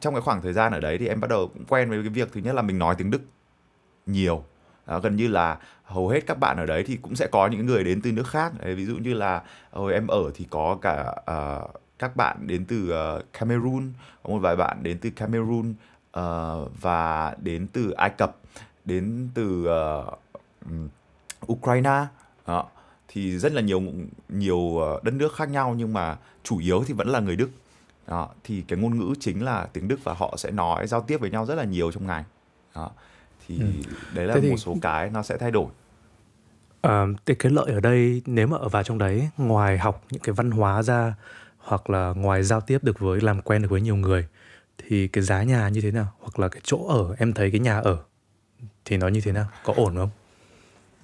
trong 0.00 0.14
cái 0.14 0.20
khoảng 0.20 0.42
thời 0.42 0.52
gian 0.52 0.72
ở 0.72 0.80
đấy 0.80 0.98
thì 0.98 1.08
em 1.08 1.20
bắt 1.20 1.30
đầu 1.30 1.48
cũng 1.48 1.64
quen 1.64 1.90
với 1.90 2.02
cái 2.02 2.08
việc 2.08 2.32
thứ 2.32 2.40
nhất 2.40 2.54
là 2.54 2.62
mình 2.62 2.78
nói 2.78 2.94
tiếng 2.98 3.10
đức 3.10 3.22
nhiều. 4.06 4.44
Đó, 4.86 5.00
gần 5.00 5.16
như 5.16 5.28
là 5.28 5.58
hầu 5.82 6.08
hết 6.08 6.26
các 6.26 6.38
bạn 6.38 6.56
ở 6.56 6.66
đấy 6.66 6.84
thì 6.86 6.96
cũng 6.96 7.16
sẽ 7.16 7.26
có 7.26 7.46
những 7.46 7.66
người 7.66 7.84
đến 7.84 8.00
từ 8.02 8.12
nước 8.12 8.26
khác. 8.28 8.52
Đấy, 8.60 8.74
ví 8.74 8.86
dụ 8.86 8.96
như 8.96 9.14
là 9.14 9.42
hồi 9.70 9.92
em 9.92 10.06
ở 10.06 10.30
thì 10.34 10.46
có 10.50 10.78
cả 10.82 11.14
uh, 11.30 11.81
các 12.02 12.16
bạn 12.16 12.46
đến 12.46 12.64
từ 12.64 12.92
uh, 12.92 13.32
Cameroon 13.32 13.92
có 14.22 14.30
một 14.30 14.38
vài 14.38 14.56
bạn 14.56 14.82
đến 14.82 14.98
từ 14.98 15.10
Cameroon 15.10 15.74
uh, 16.18 16.70
và 16.80 17.34
đến 17.42 17.66
từ 17.72 17.90
Ai 17.90 18.10
Cập 18.10 18.36
đến 18.84 19.28
từ 19.34 19.66
uh, 19.68 20.82
Ukraine 21.52 22.06
đó 22.46 22.66
thì 23.08 23.38
rất 23.38 23.52
là 23.52 23.60
nhiều 23.60 23.82
nhiều 24.28 24.80
đất 25.02 25.14
nước 25.14 25.34
khác 25.34 25.48
nhau 25.48 25.74
nhưng 25.78 25.92
mà 25.92 26.16
chủ 26.42 26.58
yếu 26.58 26.84
thì 26.86 26.94
vẫn 26.94 27.08
là 27.08 27.20
người 27.20 27.36
Đức 27.36 27.50
đó, 28.06 28.28
thì 28.44 28.64
cái 28.68 28.78
ngôn 28.78 28.98
ngữ 28.98 29.14
chính 29.20 29.44
là 29.44 29.68
tiếng 29.72 29.88
Đức 29.88 30.04
và 30.04 30.14
họ 30.14 30.34
sẽ 30.36 30.50
nói 30.50 30.86
giao 30.86 31.00
tiếp 31.00 31.16
với 31.16 31.30
nhau 31.30 31.46
rất 31.46 31.54
là 31.54 31.64
nhiều 31.64 31.92
trong 31.92 32.06
ngày 32.06 32.24
đó. 32.74 32.90
thì 33.46 33.58
ừ. 33.58 33.66
đấy 34.14 34.26
là 34.26 34.34
Thế 34.34 34.40
một 34.40 34.46
thì... 34.50 34.56
số 34.56 34.76
cái 34.82 35.10
nó 35.10 35.22
sẽ 35.22 35.36
thay 35.36 35.50
đổi 35.50 35.66
à, 36.82 37.06
thì 37.26 37.34
cái 37.34 37.52
lợi 37.52 37.72
ở 37.72 37.80
đây 37.80 38.22
nếu 38.26 38.46
mà 38.46 38.56
ở 38.56 38.68
vào 38.68 38.82
trong 38.82 38.98
đấy 38.98 39.28
ngoài 39.36 39.78
học 39.78 40.04
những 40.10 40.22
cái 40.22 40.32
văn 40.32 40.50
hóa 40.50 40.82
ra 40.82 41.14
hoặc 41.64 41.90
là 41.90 42.12
ngoài 42.16 42.42
giao 42.42 42.60
tiếp 42.60 42.84
được 42.84 42.98
với 42.98 43.20
làm 43.20 43.42
quen 43.42 43.62
được 43.62 43.70
với 43.70 43.80
nhiều 43.80 43.96
người 43.96 44.26
thì 44.78 45.08
cái 45.08 45.24
giá 45.24 45.42
nhà 45.42 45.68
như 45.68 45.80
thế 45.80 45.90
nào? 45.90 46.12
Hoặc 46.18 46.38
là 46.38 46.48
cái 46.48 46.60
chỗ 46.64 46.86
ở 46.88 47.14
em 47.18 47.32
thấy 47.32 47.50
cái 47.50 47.60
nhà 47.60 47.80
ở 47.80 47.98
thì 48.84 48.96
nó 48.96 49.08
như 49.08 49.20
thế 49.20 49.32
nào? 49.32 49.46
Có 49.64 49.74
ổn 49.76 49.96
không? 49.96 50.10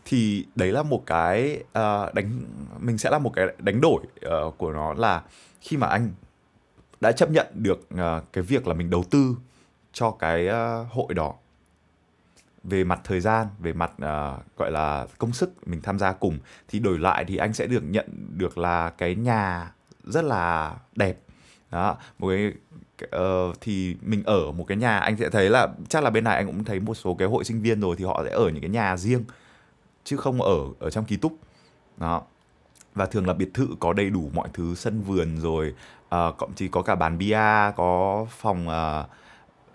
Thì 0.04 0.46
đấy 0.54 0.72
là 0.72 0.82
một 0.82 1.02
cái 1.06 1.62
uh, 1.62 2.14
đánh 2.14 2.40
mình 2.78 2.98
sẽ 2.98 3.10
là 3.10 3.18
một 3.18 3.32
cái 3.34 3.46
đánh 3.58 3.80
đổi 3.80 4.00
uh, 4.26 4.58
của 4.58 4.72
nó 4.72 4.94
là 4.94 5.22
khi 5.60 5.76
mà 5.76 5.86
anh 5.86 6.10
đã 7.00 7.12
chấp 7.12 7.30
nhận 7.30 7.46
được 7.54 7.88
uh, 7.94 8.32
cái 8.32 8.44
việc 8.44 8.66
là 8.66 8.74
mình 8.74 8.90
đầu 8.90 9.04
tư 9.10 9.36
cho 9.92 10.10
cái 10.10 10.48
uh, 10.48 10.92
hội 10.92 11.14
đó 11.14 11.34
về 12.64 12.84
mặt 12.84 13.00
thời 13.04 13.20
gian 13.20 13.46
về 13.58 13.72
mặt 13.72 13.92
uh, 13.92 14.56
gọi 14.56 14.70
là 14.70 15.06
công 15.18 15.32
sức 15.32 15.68
mình 15.68 15.80
tham 15.82 15.98
gia 15.98 16.12
cùng 16.12 16.38
thì 16.68 16.78
đổi 16.78 16.98
lại 16.98 17.24
thì 17.24 17.36
anh 17.36 17.52
sẽ 17.52 17.66
được 17.66 17.82
nhận 17.84 18.06
được 18.38 18.58
là 18.58 18.90
cái 18.90 19.14
nhà 19.14 19.72
rất 20.08 20.24
là 20.24 20.74
đẹp. 20.96 21.18
Đó 21.70 21.96
một 22.18 22.28
cái 22.28 22.52
uh, 23.04 23.56
thì 23.60 23.96
mình 24.02 24.22
ở 24.26 24.52
một 24.52 24.64
cái 24.68 24.76
nhà 24.76 24.98
anh 24.98 25.16
sẽ 25.16 25.30
thấy 25.30 25.50
là 25.50 25.68
chắc 25.88 26.04
là 26.04 26.10
bên 26.10 26.24
này 26.24 26.36
anh 26.36 26.46
cũng 26.46 26.64
thấy 26.64 26.80
một 26.80 26.94
số 26.94 27.14
cái 27.14 27.28
hội 27.28 27.44
sinh 27.44 27.62
viên 27.62 27.80
rồi 27.80 27.96
thì 27.98 28.04
họ 28.04 28.22
sẽ 28.24 28.30
ở 28.30 28.48
những 28.48 28.60
cái 28.60 28.70
nhà 28.70 28.96
riêng 28.96 29.24
chứ 30.04 30.16
không 30.16 30.42
ở 30.42 30.58
ở 30.78 30.90
trong 30.90 31.04
ký 31.04 31.16
túc. 31.16 31.32
Đó 31.96 32.22
và 32.94 33.06
thường 33.06 33.26
là 33.26 33.34
biệt 33.34 33.54
thự 33.54 33.68
có 33.80 33.92
đầy 33.92 34.10
đủ 34.10 34.30
mọi 34.34 34.48
thứ 34.52 34.74
sân 34.74 35.02
vườn 35.02 35.40
rồi 35.40 35.74
uh, 36.04 36.36
cộng 36.38 36.52
chỉ 36.56 36.68
có 36.68 36.82
cả 36.82 36.94
bàn 36.94 37.18
bia 37.18 37.72
có 37.76 38.26
phòng 38.30 38.68
uh, 38.68 39.10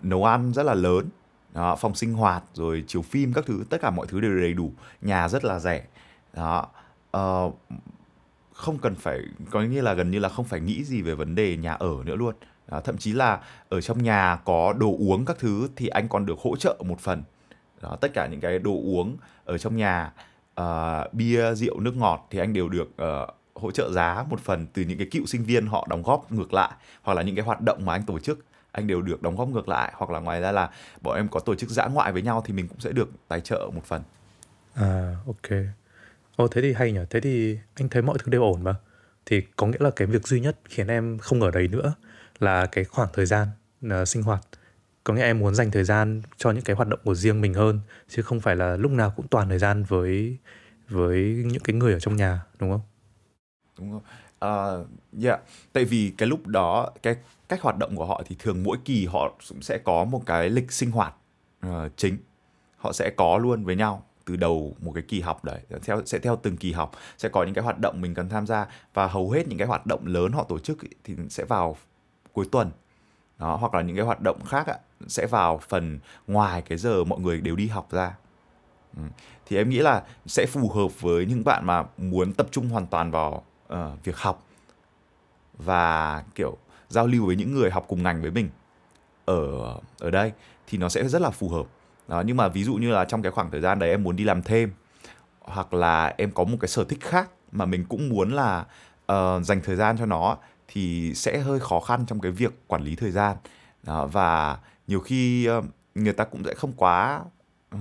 nấu 0.02 0.24
ăn 0.24 0.52
rất 0.52 0.62
là 0.62 0.74
lớn. 0.74 1.08
Đó, 1.54 1.76
phòng 1.76 1.94
sinh 1.94 2.12
hoạt 2.12 2.42
rồi 2.54 2.84
chiếu 2.86 3.02
phim 3.02 3.32
các 3.32 3.46
thứ 3.46 3.64
tất 3.70 3.80
cả 3.80 3.90
mọi 3.90 4.06
thứ 4.06 4.20
đều 4.20 4.38
đầy 4.40 4.54
đủ. 4.54 4.72
Nhà 5.00 5.28
rất 5.28 5.44
là 5.44 5.58
rẻ. 5.58 5.84
Đó 6.32 6.66
uh, 7.16 7.58
không 8.54 8.78
cần 8.78 8.94
phải 8.94 9.20
có 9.50 9.62
nghĩa 9.62 9.82
là 9.82 9.94
gần 9.94 10.10
như 10.10 10.18
là 10.18 10.28
không 10.28 10.44
phải 10.44 10.60
nghĩ 10.60 10.84
gì 10.84 11.02
về 11.02 11.14
vấn 11.14 11.34
đề 11.34 11.56
nhà 11.56 11.72
ở 11.72 11.92
nữa 12.04 12.16
luôn. 12.16 12.34
À, 12.68 12.80
thậm 12.80 12.96
chí 12.98 13.12
là 13.12 13.40
ở 13.68 13.80
trong 13.80 14.02
nhà 14.02 14.38
có 14.44 14.74
đồ 14.78 14.96
uống 14.98 15.24
các 15.24 15.36
thứ 15.38 15.68
thì 15.76 15.88
anh 15.88 16.08
còn 16.08 16.26
được 16.26 16.38
hỗ 16.38 16.56
trợ 16.56 16.76
một 16.84 17.00
phần. 17.00 17.22
Đó 17.82 17.96
tất 18.00 18.10
cả 18.14 18.26
những 18.26 18.40
cái 18.40 18.58
đồ 18.58 18.72
uống 18.72 19.16
ở 19.44 19.58
trong 19.58 19.76
nhà 19.76 20.12
uh, 20.60 21.14
bia 21.14 21.54
rượu 21.54 21.80
nước 21.80 21.96
ngọt 21.96 22.26
thì 22.30 22.38
anh 22.38 22.52
đều 22.52 22.68
được 22.68 22.88
uh, 23.02 23.34
hỗ 23.54 23.70
trợ 23.70 23.90
giá 23.92 24.24
một 24.30 24.40
phần 24.40 24.66
từ 24.72 24.82
những 24.82 24.98
cái 24.98 25.06
cựu 25.10 25.26
sinh 25.26 25.44
viên 25.44 25.66
họ 25.66 25.86
đóng 25.90 26.02
góp 26.02 26.32
ngược 26.32 26.54
lại 26.54 26.70
hoặc 27.02 27.14
là 27.14 27.22
những 27.22 27.36
cái 27.36 27.44
hoạt 27.44 27.60
động 27.60 27.84
mà 27.84 27.92
anh 27.92 28.02
tổ 28.02 28.18
chức 28.18 28.44
anh 28.72 28.86
đều 28.86 29.02
được 29.02 29.22
đóng 29.22 29.36
góp 29.36 29.48
ngược 29.48 29.68
lại. 29.68 29.92
Hoặc 29.96 30.10
là 30.10 30.20
ngoài 30.20 30.40
ra 30.40 30.52
là 30.52 30.70
bọn 31.00 31.16
em 31.16 31.28
có 31.28 31.40
tổ 31.40 31.54
chức 31.54 31.70
dã 31.70 31.86
ngoại 31.86 32.12
với 32.12 32.22
nhau 32.22 32.42
thì 32.46 32.54
mình 32.54 32.68
cũng 32.68 32.80
sẽ 32.80 32.92
được 32.92 33.10
tài 33.28 33.40
trợ 33.40 33.70
một 33.74 33.84
phần. 33.84 34.02
À 34.74 35.16
ok 35.26 35.50
ồ 36.36 36.48
thế 36.48 36.62
thì 36.62 36.72
hay 36.72 36.92
nhỉ 36.92 37.00
thế 37.10 37.20
thì 37.20 37.58
anh 37.74 37.88
thấy 37.88 38.02
mọi 38.02 38.18
thứ 38.18 38.30
đều 38.30 38.42
ổn 38.42 38.64
mà. 38.64 38.74
Thì 39.26 39.42
có 39.56 39.66
nghĩa 39.66 39.78
là 39.80 39.90
cái 39.90 40.06
việc 40.06 40.26
duy 40.26 40.40
nhất 40.40 40.56
khiến 40.64 40.86
em 40.86 41.18
không 41.18 41.40
ở 41.40 41.50
đấy 41.50 41.68
nữa 41.68 41.94
là 42.38 42.66
cái 42.66 42.84
khoảng 42.84 43.08
thời 43.12 43.26
gian 43.26 43.48
uh, 43.86 44.08
sinh 44.08 44.22
hoạt. 44.22 44.40
Có 45.04 45.14
nghĩa 45.14 45.22
em 45.22 45.38
muốn 45.38 45.54
dành 45.54 45.70
thời 45.70 45.84
gian 45.84 46.22
cho 46.36 46.50
những 46.50 46.64
cái 46.64 46.76
hoạt 46.76 46.88
động 46.88 47.00
của 47.04 47.14
riêng 47.14 47.40
mình 47.40 47.54
hơn 47.54 47.80
chứ 48.08 48.22
không 48.22 48.40
phải 48.40 48.56
là 48.56 48.76
lúc 48.76 48.92
nào 48.92 49.12
cũng 49.16 49.28
toàn 49.28 49.48
thời 49.48 49.58
gian 49.58 49.84
với 49.84 50.36
với 50.88 51.42
những 51.46 51.62
cái 51.62 51.76
người 51.76 51.92
ở 51.92 52.00
trong 52.00 52.16
nhà 52.16 52.42
đúng 52.58 52.70
không? 52.70 52.80
Đúng 53.78 53.90
không? 53.90 54.02
Uh, 54.44 54.86
yeah. 55.24 55.40
tại 55.72 55.84
vì 55.84 56.12
cái 56.18 56.28
lúc 56.28 56.46
đó 56.46 56.90
cái 57.02 57.16
cách 57.48 57.60
hoạt 57.62 57.78
động 57.78 57.96
của 57.96 58.06
họ 58.06 58.22
thì 58.26 58.36
thường 58.38 58.62
mỗi 58.62 58.76
kỳ 58.84 59.06
họ 59.06 59.34
cũng 59.48 59.62
sẽ 59.62 59.78
có 59.78 60.04
một 60.04 60.22
cái 60.26 60.50
lịch 60.50 60.72
sinh 60.72 60.90
hoạt 60.90 61.14
uh, 61.66 61.72
chính. 61.96 62.16
Họ 62.76 62.92
sẽ 62.92 63.10
có 63.16 63.38
luôn 63.38 63.64
với 63.64 63.76
nhau 63.76 64.06
từ 64.24 64.36
đầu 64.36 64.76
một 64.80 64.92
cái 64.94 65.02
kỳ 65.08 65.20
học 65.20 65.44
đấy 65.44 65.60
theo 65.82 66.02
sẽ 66.06 66.18
theo 66.18 66.36
từng 66.36 66.56
kỳ 66.56 66.72
học 66.72 66.92
sẽ 67.18 67.28
có 67.28 67.44
những 67.44 67.54
cái 67.54 67.64
hoạt 67.64 67.78
động 67.78 68.00
mình 68.00 68.14
cần 68.14 68.28
tham 68.28 68.46
gia 68.46 68.66
và 68.94 69.06
hầu 69.06 69.30
hết 69.30 69.48
những 69.48 69.58
cái 69.58 69.68
hoạt 69.68 69.86
động 69.86 70.06
lớn 70.06 70.32
họ 70.32 70.44
tổ 70.44 70.58
chức 70.58 70.78
thì 71.04 71.14
sẽ 71.30 71.44
vào 71.44 71.76
cuối 72.32 72.46
tuần 72.52 72.70
đó 73.38 73.56
hoặc 73.56 73.74
là 73.74 73.82
những 73.82 73.96
cái 73.96 74.04
hoạt 74.04 74.20
động 74.20 74.44
khác 74.44 74.66
ạ, 74.66 74.78
sẽ 75.06 75.26
vào 75.26 75.60
phần 75.68 75.98
ngoài 76.26 76.62
cái 76.62 76.78
giờ 76.78 77.04
mọi 77.04 77.20
người 77.20 77.40
đều 77.40 77.56
đi 77.56 77.66
học 77.66 77.88
ra 77.90 78.14
ừ. 78.96 79.02
thì 79.46 79.56
em 79.56 79.70
nghĩ 79.70 79.78
là 79.78 80.02
sẽ 80.26 80.46
phù 80.46 80.68
hợp 80.68 81.00
với 81.00 81.26
những 81.26 81.44
bạn 81.44 81.66
mà 81.66 81.84
muốn 81.98 82.32
tập 82.32 82.46
trung 82.50 82.68
hoàn 82.68 82.86
toàn 82.86 83.10
vào 83.10 83.44
uh, 83.72 83.78
việc 84.04 84.16
học 84.16 84.46
và 85.58 86.24
kiểu 86.34 86.56
giao 86.88 87.06
lưu 87.06 87.26
với 87.26 87.36
những 87.36 87.54
người 87.54 87.70
học 87.70 87.84
cùng 87.88 88.02
ngành 88.02 88.22
với 88.22 88.30
mình 88.30 88.48
ở 89.24 89.74
ở 89.98 90.10
đây 90.10 90.32
thì 90.66 90.78
nó 90.78 90.88
sẽ 90.88 91.08
rất 91.08 91.22
là 91.22 91.30
phù 91.30 91.48
hợp 91.48 91.66
đó 92.08 92.22
nhưng 92.26 92.36
mà 92.36 92.48
ví 92.48 92.64
dụ 92.64 92.74
như 92.74 92.90
là 92.90 93.04
trong 93.04 93.22
cái 93.22 93.32
khoảng 93.32 93.50
thời 93.50 93.60
gian 93.60 93.78
đấy 93.78 93.90
em 93.90 94.02
muốn 94.02 94.16
đi 94.16 94.24
làm 94.24 94.42
thêm 94.42 94.72
hoặc 95.40 95.74
là 95.74 96.14
em 96.18 96.30
có 96.30 96.44
một 96.44 96.56
cái 96.60 96.68
sở 96.68 96.84
thích 96.84 97.00
khác 97.00 97.30
mà 97.52 97.64
mình 97.64 97.84
cũng 97.88 98.08
muốn 98.08 98.32
là 98.32 98.66
uh, 99.12 99.44
dành 99.44 99.60
thời 99.64 99.76
gian 99.76 99.98
cho 99.98 100.06
nó 100.06 100.36
thì 100.68 101.14
sẽ 101.14 101.38
hơi 101.38 101.60
khó 101.60 101.80
khăn 101.80 102.06
trong 102.06 102.20
cái 102.20 102.32
việc 102.32 102.52
quản 102.66 102.82
lý 102.82 102.96
thời 102.96 103.10
gian. 103.10 103.36
Đó, 103.82 104.06
và 104.06 104.58
nhiều 104.86 105.00
khi 105.00 105.48
uh, 105.58 105.64
người 105.94 106.12
ta 106.12 106.24
cũng 106.24 106.44
sẽ 106.44 106.54
không 106.54 106.72
quá 106.72 107.20
uh, 107.74 107.78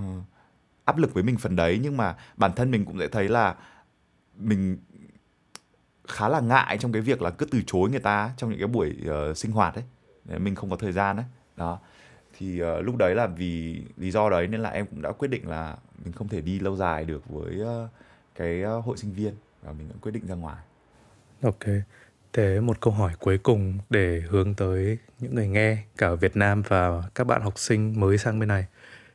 áp 0.85 0.97
lực 0.97 1.13
với 1.13 1.23
mình 1.23 1.37
phần 1.37 1.55
đấy 1.55 1.79
nhưng 1.81 1.97
mà 1.97 2.15
bản 2.37 2.51
thân 2.53 2.71
mình 2.71 2.85
cũng 2.85 2.99
sẽ 2.99 3.07
thấy 3.07 3.29
là 3.29 3.55
mình 4.37 4.77
khá 6.07 6.29
là 6.29 6.39
ngại 6.39 6.77
trong 6.77 6.91
cái 6.91 7.01
việc 7.01 7.21
là 7.21 7.29
cứ 7.29 7.45
từ 7.45 7.61
chối 7.67 7.89
người 7.89 7.99
ta 7.99 8.31
trong 8.37 8.49
những 8.49 8.59
cái 8.59 8.67
buổi 8.67 8.97
uh, 9.31 9.37
sinh 9.37 9.51
hoạt 9.51 9.75
ấy. 9.75 9.83
Mình 10.39 10.55
không 10.55 10.69
có 10.69 10.75
thời 10.75 10.91
gian 10.91 11.15
đấy 11.15 11.25
đó 11.55 11.79
thì 12.37 12.63
uh, 12.63 12.85
lúc 12.85 12.97
đấy 12.97 13.15
là 13.15 13.27
vì 13.27 13.81
lý 13.97 14.11
do 14.11 14.29
đấy 14.29 14.47
nên 14.47 14.61
là 14.61 14.69
em 14.69 14.85
cũng 14.85 15.01
đã 15.01 15.11
quyết 15.11 15.27
định 15.27 15.47
là 15.47 15.77
mình 16.05 16.13
không 16.13 16.27
thể 16.27 16.41
đi 16.41 16.59
lâu 16.59 16.75
dài 16.75 17.05
được 17.05 17.29
với 17.29 17.61
uh, 17.61 17.89
cái 18.35 18.63
uh, 18.65 18.85
hội 18.85 18.97
sinh 18.97 19.13
viên 19.13 19.33
và 19.61 19.71
mình 19.71 19.89
đã 19.89 19.95
quyết 20.01 20.11
định 20.11 20.27
ra 20.27 20.35
ngoài. 20.35 20.63
Ok. 21.41 21.65
Thế 22.33 22.59
một 22.59 22.81
câu 22.81 22.93
hỏi 22.93 23.13
cuối 23.19 23.37
cùng 23.37 23.77
để 23.89 24.21
hướng 24.29 24.53
tới 24.53 24.97
những 25.19 25.35
người 25.35 25.47
nghe 25.47 25.77
cả 25.97 26.07
ở 26.07 26.15
Việt 26.15 26.35
Nam 26.35 26.61
và 26.67 27.03
các 27.15 27.27
bạn 27.27 27.41
học 27.41 27.59
sinh 27.59 27.99
mới 27.99 28.17
sang 28.17 28.39
bên 28.39 28.49
này. 28.49 28.65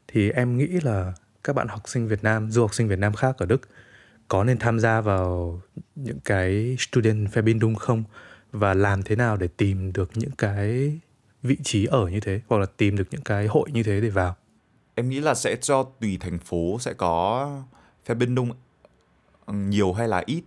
Thì 0.09 0.31
em 0.31 0.57
nghĩ 0.57 0.67
là 0.67 1.13
các 1.45 1.53
bạn 1.53 1.69
học 1.69 1.83
sinh 1.87 2.09
Việt 2.09 2.25
Nam 2.25 2.51
du 2.51 2.61
học 2.61 2.75
sinh 2.75 2.89
Việt 2.89 2.99
Nam 2.99 3.13
khác 3.13 3.37
ở 3.39 3.47
Đức 3.47 3.69
có 4.29 4.45
nên 4.45 4.59
tham 4.59 4.81
gia 4.81 5.01
vào 5.01 5.61
những 5.95 6.21
cái 6.25 6.77
student 6.79 7.33
Verbindung 7.33 7.75
không? 7.75 8.05
Và 8.53 8.75
làm 8.75 9.03
thế 9.03 9.17
nào 9.17 9.37
để 9.37 9.49
tìm 9.57 9.93
được 9.93 10.11
những 10.15 10.31
cái 10.39 10.93
vị 11.42 11.57
trí 11.62 11.85
ở 11.85 12.07
như 12.07 12.21
thế 12.21 12.40
hoặc 12.49 12.59
là 12.59 12.66
tìm 12.76 12.97
được 12.97 13.09
những 13.11 13.23
cái 13.23 13.47
hội 13.47 13.71
như 13.73 13.83
thế 13.83 14.00
để 14.00 14.09
vào. 14.09 14.37
Em 14.95 15.09
nghĩ 15.09 15.21
là 15.21 15.35
sẽ 15.35 15.57
do 15.62 15.83
tùy 15.83 16.18
thành 16.21 16.38
phố 16.38 16.76
sẽ 16.80 16.92
có 16.92 17.50
Verbindung 18.07 18.50
ừ, 19.47 19.54
nhiều 19.54 19.92
hay 19.92 20.09
là 20.09 20.23
ít. 20.26 20.42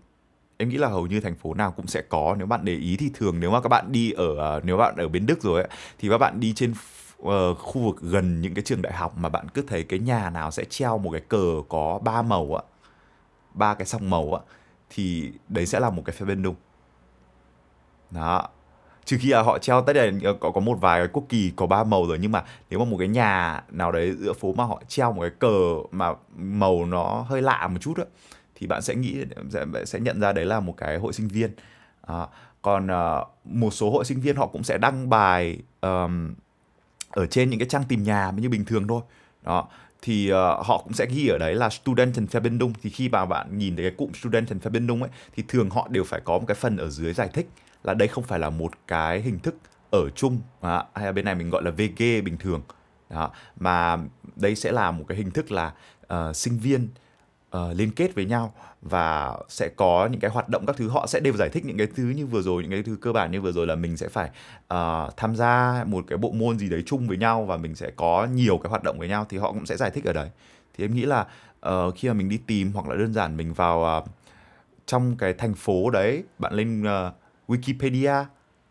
Em 0.58 0.70
nghĩ 0.70 0.78
là 0.78 0.88
hầu 0.88 1.08
như 1.08 1.22
thành 1.22 1.36
phố 1.36 1.54
nào 1.54 1.72
cũng 1.72 1.88
sẽ 1.88 2.02
có. 2.02 2.36
Nếu 2.38 2.48
bạn 2.48 2.66
để 2.66 2.76
ý 2.76 2.98
thì 2.98 3.12
thường 3.14 3.40
nếu 3.40 3.52
mà 3.52 3.62
các 3.62 3.70
bạn 3.70 3.92
đi 3.92 4.12
ở 4.12 4.58
à, 4.58 4.60
nếu 4.64 4.78
bạn 4.78 4.96
ở 4.96 5.08
bên 5.08 5.26
Đức 5.26 5.42
rồi 5.42 5.62
ấy, 5.62 5.72
thì 6.00 6.10
các 6.10 6.18
bạn 6.18 6.40
đi 6.40 6.54
trên 6.54 6.74
uh, 7.22 7.58
khu 7.58 7.82
vực 7.82 8.02
gần 8.02 8.42
những 8.42 8.54
cái 8.54 8.64
trường 8.64 8.82
đại 8.82 8.94
học 8.94 9.18
mà 9.18 9.30
bạn 9.30 9.50
cứ 9.50 9.62
thấy 9.68 9.84
cái 9.84 10.00
nhà 10.00 10.30
nào 10.30 10.52
sẽ 10.52 10.64
treo 10.66 10.98
một 10.98 11.12
cái 11.12 11.22
cờ 11.22 11.62
có 11.70 12.00
ba 12.04 12.22
màu 12.22 12.56
ạ 12.56 12.64
ba 13.54 13.74
cái 13.74 13.86
song 13.86 14.10
màu 14.10 14.34
ạ 14.34 14.42
thì 14.90 15.32
đấy 15.48 15.66
sẽ 15.66 15.80
là 15.80 15.90
một 15.90 16.04
cái 16.06 16.16
Verbindung 16.20 16.56
đó 18.12 18.50
trừ 19.06 19.18
khi 19.22 19.30
là 19.30 19.42
họ 19.42 19.58
treo 19.60 19.82
tất 19.82 19.96
là 19.96 20.12
có 20.40 20.52
có 20.52 20.62
một 20.62 20.78
vài 20.82 21.00
cái 21.00 21.08
quốc 21.14 21.24
kỳ 21.30 21.52
có 21.56 21.66
ba 21.68 21.84
màu 21.84 22.06
rồi 22.08 22.18
nhưng 22.22 22.32
mà 22.32 22.44
nếu 22.70 22.80
mà 22.80 22.86
một 22.86 22.98
cái 23.00 23.08
nhà 23.08 23.64
nào 23.72 23.92
đấy 23.92 24.12
giữa 24.12 24.34
phố 24.34 24.54
mà 24.54 24.64
họ 24.64 24.82
treo 24.88 25.14
một 25.14 25.22
cái 25.22 25.32
cờ 25.40 25.76
mà 25.92 26.14
màu 26.38 26.86
nó 26.86 27.26
hơi 27.30 27.42
lạ 27.42 27.68
một 27.68 27.78
chút 27.82 27.98
á 27.98 28.04
thì 28.62 28.68
bạn 28.68 28.82
sẽ 28.82 28.96
nghĩ 28.96 29.24
sẽ, 29.50 29.66
sẽ 29.86 30.00
nhận 30.00 30.20
ra 30.20 30.32
đấy 30.32 30.46
là 30.46 30.60
một 30.60 30.74
cái 30.78 30.98
hội 30.98 31.14
sinh 31.14 31.28
viên. 31.28 31.52
À, 32.02 32.28
còn 32.62 32.88
uh, 32.88 33.28
một 33.44 33.72
số 33.72 33.92
hội 33.92 34.06
sinh 34.06 34.22
viên 34.22 34.36
họ 34.36 34.48
cũng 34.48 34.64
sẽ 34.64 34.78
đăng 34.78 35.10
bài 35.10 35.58
um, 35.82 36.34
ở 37.10 37.26
trên 37.26 37.50
những 37.50 37.60
cái 37.60 37.68
trang 37.68 37.84
tìm 37.88 38.04
nhà 38.04 38.32
như 38.38 38.50
bình 38.50 38.66
thường 38.66 38.88
thôi. 38.88 39.02
Đó 39.44 39.68
thì 40.02 40.32
uh, 40.32 40.36
họ 40.66 40.78
cũng 40.84 40.94
sẽ 40.94 41.06
ghi 41.06 41.28
ở 41.28 41.38
đấy 41.38 41.56
là 41.56 41.70
student 41.70 42.16
and 42.16 42.32
Verbindung. 42.32 42.74
Thì 42.82 42.90
khi 42.90 43.10
mà 43.10 43.26
bạn 43.26 43.58
nhìn 43.58 43.76
thấy 43.76 43.86
cái 43.86 43.96
cụm 43.98 44.12
student 44.12 44.50
and 44.50 44.64
Verbindung 44.64 45.04
ấy 45.04 45.12
thì 45.36 45.44
thường 45.48 45.70
họ 45.70 45.88
đều 45.92 46.04
phải 46.04 46.22
có 46.24 46.38
một 46.38 46.46
cái 46.48 46.56
phần 46.56 46.78
ở 46.78 46.90
dưới 46.90 47.14
giải 47.14 47.30
thích 47.34 47.50
là 47.84 47.94
đây 47.94 48.08
không 48.08 48.24
phải 48.24 48.40
là 48.40 48.50
một 48.50 48.72
cái 48.88 49.22
hình 49.22 49.40
thức 49.40 49.56
ở 49.92 50.10
chung 50.16 50.40
à, 50.62 50.84
hay 50.96 51.06
là 51.06 51.12
bên 51.12 51.26
này 51.26 51.36
mình 51.36 51.50
gọi 51.50 51.64
là 51.64 51.72
VG 51.72 51.98
bình 51.98 52.38
thường. 52.40 52.62
Đó, 53.10 53.32
mà 53.60 53.98
đây 54.36 54.56
sẽ 54.56 54.72
là 54.72 54.92
một 54.92 55.06
cái 55.08 55.18
hình 55.18 55.32
thức 55.32 55.52
là 55.52 55.74
uh, 56.14 56.36
sinh 56.36 56.58
viên 56.58 56.88
uh, 57.58 57.76
liên 57.76 57.92
kết 57.92 58.16
với 58.16 58.26
nhau 58.26 58.54
và 58.82 59.38
sẽ 59.50 59.70
có 59.76 60.10
những 60.12 60.20
cái 60.20 60.32
hoạt 60.32 60.50
động 60.50 60.66
các 60.66 60.76
thứ. 60.78 60.90
Họ 60.90 61.08
sẽ 61.08 61.20
đều 61.20 61.34
giải 61.34 61.50
thích 61.50 61.66
những 61.66 61.78
cái 61.78 61.88
thứ 61.96 62.04
như 62.04 62.26
vừa 62.26 62.42
rồi 62.42 62.64
những 62.64 62.72
cái 62.72 62.84
thứ 62.84 62.98
cơ 63.02 63.14
bản 63.14 63.32
như 63.32 63.42
vừa 63.42 63.52
rồi 63.52 63.68
là 63.68 63.76
mình 63.76 63.98
sẽ 63.98 64.08
phải 64.10 64.30
uh, 64.74 65.18
tham 65.18 65.36
gia 65.36 65.84
một 65.88 66.06
cái 66.08 66.18
bộ 66.18 66.32
môn 66.32 66.60
gì 66.60 66.70
đấy 66.70 66.84
chung 66.86 67.08
với 67.08 67.18
nhau 67.18 67.46
và 67.46 67.58
mình 67.58 67.76
sẽ 67.76 67.92
có 67.96 68.28
nhiều 68.34 68.58
cái 68.58 68.70
hoạt 68.70 68.84
động 68.84 69.00
với 69.00 69.08
nhau 69.08 69.26
thì 69.30 69.38
họ 69.38 69.52
cũng 69.52 69.66
sẽ 69.66 69.78
giải 69.78 69.92
thích 69.92 70.06
ở 70.06 70.14
đấy. 70.14 70.30
Thì 70.78 70.86
em 70.86 70.96
nghĩ 70.96 71.06
là 71.06 71.28
uh, 71.68 71.96
khi 71.96 72.08
mà 72.08 72.14
mình 72.14 72.30
đi 72.30 72.38
tìm 72.48 72.72
hoặc 72.74 72.88
là 72.88 72.96
đơn 72.96 73.14
giản 73.14 73.38
mình 73.38 73.54
vào 73.54 74.04
uh, 74.04 74.10
trong 74.86 75.16
cái 75.18 75.34
thành 75.34 75.54
phố 75.54 75.90
đấy 75.90 76.24
bạn 76.40 76.54
lên 76.54 76.84
uh, 76.84 77.14
Wikipedia 77.52 78.26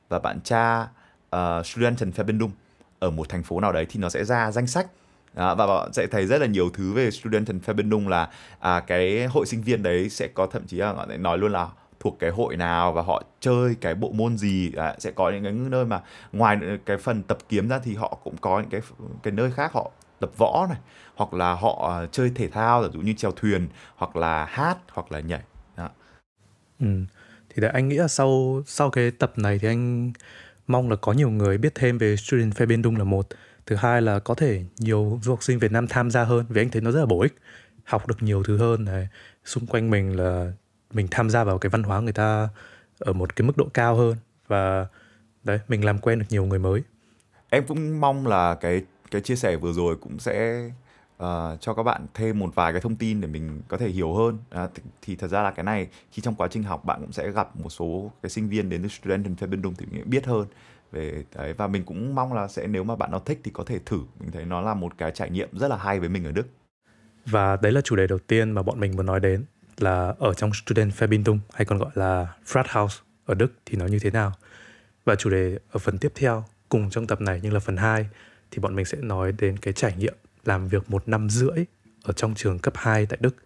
và 0.09 0.19
bạn 0.19 0.41
tra 0.45 0.89
ờ, 1.31 1.59
uh, 1.59 1.67
Studentenverbindung 1.67 2.51
ở 2.99 3.11
một 3.11 3.29
thành 3.29 3.43
phố 3.43 3.61
nào 3.61 3.73
đấy 3.73 3.87
thì 3.89 4.01
nó 4.01 4.09
sẽ 4.09 4.25
ra 4.25 4.51
danh 4.51 4.67
sách 4.67 4.87
đó, 5.35 5.55
và 5.55 5.67
bạn 5.67 5.93
sẽ 5.93 6.07
thấy 6.07 6.27
rất 6.27 6.41
là 6.41 6.47
nhiều 6.47 6.71
thứ 6.71 6.93
về 6.93 7.11
Studentenverbindung 7.11 8.09
là 8.09 8.31
à, 8.61 8.81
cái 8.81 9.27
hội 9.27 9.47
sinh 9.47 9.63
viên 9.63 9.83
đấy 9.83 10.09
sẽ 10.09 10.29
có 10.35 10.47
thậm 10.47 10.67
chí 10.67 10.77
là 10.77 10.93
họ 10.93 11.07
nói 11.07 11.39
luôn 11.39 11.53
là 11.53 11.69
thuộc 12.01 12.17
cái 12.19 12.31
hội 12.31 12.57
nào 12.57 12.93
và 12.93 13.03
họ 13.03 13.23
chơi 13.41 13.75
cái 13.81 13.95
bộ 13.95 14.11
môn 14.13 14.39
gì 14.39 14.73
à, 14.77 14.95
sẽ 14.99 15.11
có 15.11 15.31
những 15.31 15.45
cái 15.45 15.53
nơi 15.53 15.85
mà 15.85 16.01
ngoài 16.33 16.59
cái 16.87 16.97
phần 16.97 17.23
tập 17.23 17.39
kiếm 17.49 17.69
ra 17.69 17.79
thì 17.79 17.95
họ 17.95 18.19
cũng 18.25 18.37
có 18.41 18.61
những 18.61 18.71
cái 18.71 18.81
cái 19.23 19.33
nơi 19.33 19.51
khác 19.51 19.73
họ 19.73 19.91
tập 20.21 20.31
võ 20.39 20.67
này 20.69 20.79
hoặc 21.15 21.35
là 21.35 21.55
họ 21.55 21.99
à, 22.01 22.07
chơi 22.13 22.33
thể 22.35 22.49
thao 22.49 22.83
ví 22.83 22.89
dụ 22.93 23.01
như 23.01 23.13
chèo 23.13 23.31
thuyền 23.33 23.69
hoặc 23.97 24.17
là 24.17 24.45
hát 24.45 24.79
hoặc 24.93 25.13
là 25.13 25.21
nhảy 25.21 25.43
đó. 25.77 25.89
Ừ 26.81 26.87
thì 27.55 27.63
đấy, 27.63 27.71
anh 27.75 27.89
nghĩ 27.89 27.97
là 27.97 28.09
sau 28.09 28.63
sau 28.67 28.91
cái 28.91 29.11
tập 29.11 29.33
này 29.37 29.59
thì 29.59 29.69
anh 29.69 30.13
mong 30.67 30.91
là 30.91 30.97
có 30.97 31.13
nhiều 31.13 31.31
người 31.31 31.59
biết 31.59 31.75
thêm 31.75 31.99
về 31.99 32.17
Student 32.17 32.57
Verbindung 32.57 32.97
là 32.97 33.05
một. 33.05 33.27
Thứ 33.67 33.77
hai 33.77 34.03
là 34.03 34.19
có 34.19 34.35
thể 34.35 34.65
nhiều 34.79 35.21
du 35.23 35.33
học 35.33 35.43
sinh 35.43 35.59
Việt 35.59 35.73
Nam 35.73 35.87
tham 35.87 36.11
gia 36.11 36.25
hơn, 36.25 36.45
vì 36.49 36.63
anh 36.63 36.71
thấy 36.71 36.83
nó 36.83 36.91
rất 36.91 37.01
là 37.01 37.07
bổ 37.07 37.21
ích, 37.21 37.35
học 37.85 38.09
được 38.09 38.23
nhiều 38.23 38.43
thứ 38.43 38.59
hơn 38.59 38.85
này 38.85 39.09
xung 39.45 39.67
quanh 39.67 39.91
mình 39.91 40.17
là 40.17 40.53
mình 40.93 41.09
tham 41.11 41.31
gia 41.31 41.45
vào 41.45 41.59
cái 41.59 41.71
văn 41.71 41.83
hóa 41.83 42.01
người 42.01 42.13
ta 42.13 42.49
ở 42.99 43.13
một 43.13 43.37
cái 43.37 43.47
mức 43.47 43.57
độ 43.57 43.69
cao 43.75 43.97
hơn 43.97 44.17
và, 44.47 44.87
đấy, 45.45 45.59
mình 45.69 45.85
làm 45.85 45.99
quen 45.99 46.19
được 46.19 46.25
nhiều 46.29 46.45
người 46.45 46.59
mới. 46.59 46.83
Em 47.51 47.67
cũng 47.67 48.01
mong 48.01 48.27
là 48.27 48.55
cái 48.55 48.83
cái 49.11 49.21
chia 49.21 49.37
sẻ 49.37 49.57
vừa 49.57 49.73
rồi 49.73 49.97
cũng 50.01 50.19
sẽ 50.19 50.65
uh, 51.21 51.61
cho 51.61 51.75
các 51.75 51.83
bạn 51.83 52.07
thêm 52.15 52.39
một 52.39 52.55
vài 52.55 52.73
cái 52.73 52.81
thông 52.81 52.97
tin 52.97 53.21
để 53.21 53.29
mình 53.29 53.63
có 53.69 53.77
thể 53.77 53.89
hiểu 53.89 54.15
hơn. 54.15 54.39
À, 54.51 54.69
thì, 54.75 54.83
thì 55.03 55.17
thật 55.17 55.29
ra 55.29 55.43
là 55.43 55.51
cái 55.51 55.65
này 55.65 55.89
khi 56.13 56.23
trong 56.23 56.35
quá 56.35 56.49
trình 56.49 56.63
học 56.63 56.85
bạn 56.85 57.01
cũng 57.01 57.13
sẽ 57.13 57.31
gặp 57.31 57.57
một 57.57 57.71
số 57.71 58.13
cái 58.23 58.31
sinh 58.31 58.49
viên 58.49 58.69
đến 58.69 58.83
từ 58.83 58.89
Studentenverbindung 58.89 59.75
thì 59.75 59.87
mình 59.91 60.11
biết 60.11 60.27
hơn. 60.27 60.47
Về 60.93 61.25
đấy 61.35 61.53
và 61.53 61.67
mình 61.67 61.85
cũng 61.85 62.15
mong 62.15 62.33
là 62.33 62.49
sẽ 62.49 62.67
nếu 62.67 62.85
mà 62.85 62.97
bạn 62.97 63.11
nào 63.11 63.21
thích 63.21 63.41
thì 63.45 63.51
có 63.55 63.65
thể 63.65 63.79
thử. 63.87 64.01
Mình 64.21 64.31
thấy 64.31 64.45
nó 64.45 64.61
là 64.61 64.75
một 64.75 64.99
cái 64.99 65.11
trải 65.11 65.31
nghiệm 65.31 65.49
rất 65.53 65.69
là 65.69 65.77
hay 65.77 66.01
với 66.01 66.09
mình 66.09 66.25
ở 66.25 66.33
Đức. 66.33 66.47
Và 67.27 67.57
đấy 67.57 67.73
là 67.73 67.81
chủ 67.81 67.97
đề 67.97 68.07
đầu 68.07 68.19
tiên 68.19 68.51
mà 68.51 68.63
bọn 68.63 68.81
mình 68.81 68.97
muốn 68.97 69.07
nói 69.07 69.21
đến 69.21 69.45
là 69.79 70.15
ở 70.19 70.35
trong 70.35 70.51
Student 70.55 70.99
Verbindung 70.99 71.39
hay 71.53 71.65
còn 71.65 71.79
gọi 71.79 71.91
là 71.95 72.35
Frathaus 72.47 73.01
ở 73.27 73.35
Đức 73.35 73.53
thì 73.67 73.77
nó 73.77 73.87
như 73.87 73.99
thế 73.99 74.11
nào? 74.11 74.33
Và 75.05 75.15
chủ 75.15 75.31
đề 75.31 75.59
ở 75.71 75.79
phần 75.79 75.99
tiếp 75.99 76.13
theo 76.15 76.45
cùng 76.69 76.91
trong 76.91 77.07
tập 77.07 77.21
này 77.21 77.41
nhưng 77.43 77.53
là 77.53 77.61
phần 77.61 77.77
2 77.77 78.07
thì 78.51 78.59
bọn 78.59 78.77
mình 78.77 78.85
sẽ 78.85 78.99
nói 78.99 79.33
đến 79.33 79.57
cái 79.57 79.75
trải 79.75 79.95
nghiệm 79.97 80.15
làm 80.45 80.69
việc 80.69 80.91
một 80.91 81.09
năm 81.09 81.31
rưỡi 81.31 81.65
ở 82.03 82.13
trong 82.13 82.35
trường 82.35 82.59
cấp 82.59 82.75
2 82.77 83.07
tại 83.07 83.19
Đức 83.23 83.37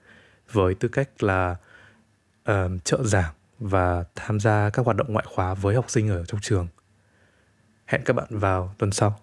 với 0.53 0.75
tư 0.75 0.89
cách 0.89 1.23
là 1.23 1.57
uh, 2.51 2.55
trợ 2.85 3.03
giảng 3.03 3.35
và 3.59 4.05
tham 4.15 4.41
gia 4.41 4.71
các 4.71 4.85
hoạt 4.85 4.97
động 4.97 5.13
ngoại 5.13 5.27
khóa 5.29 5.55
với 5.55 5.75
học 5.75 5.91
sinh 5.91 6.09
ở 6.09 6.25
trong 6.25 6.41
trường 6.41 6.67
Hẹn 7.87 8.03
các 8.05 8.13
bạn 8.17 8.27
vào 8.31 8.75
tuần 8.79 8.93
sau. 8.93 9.21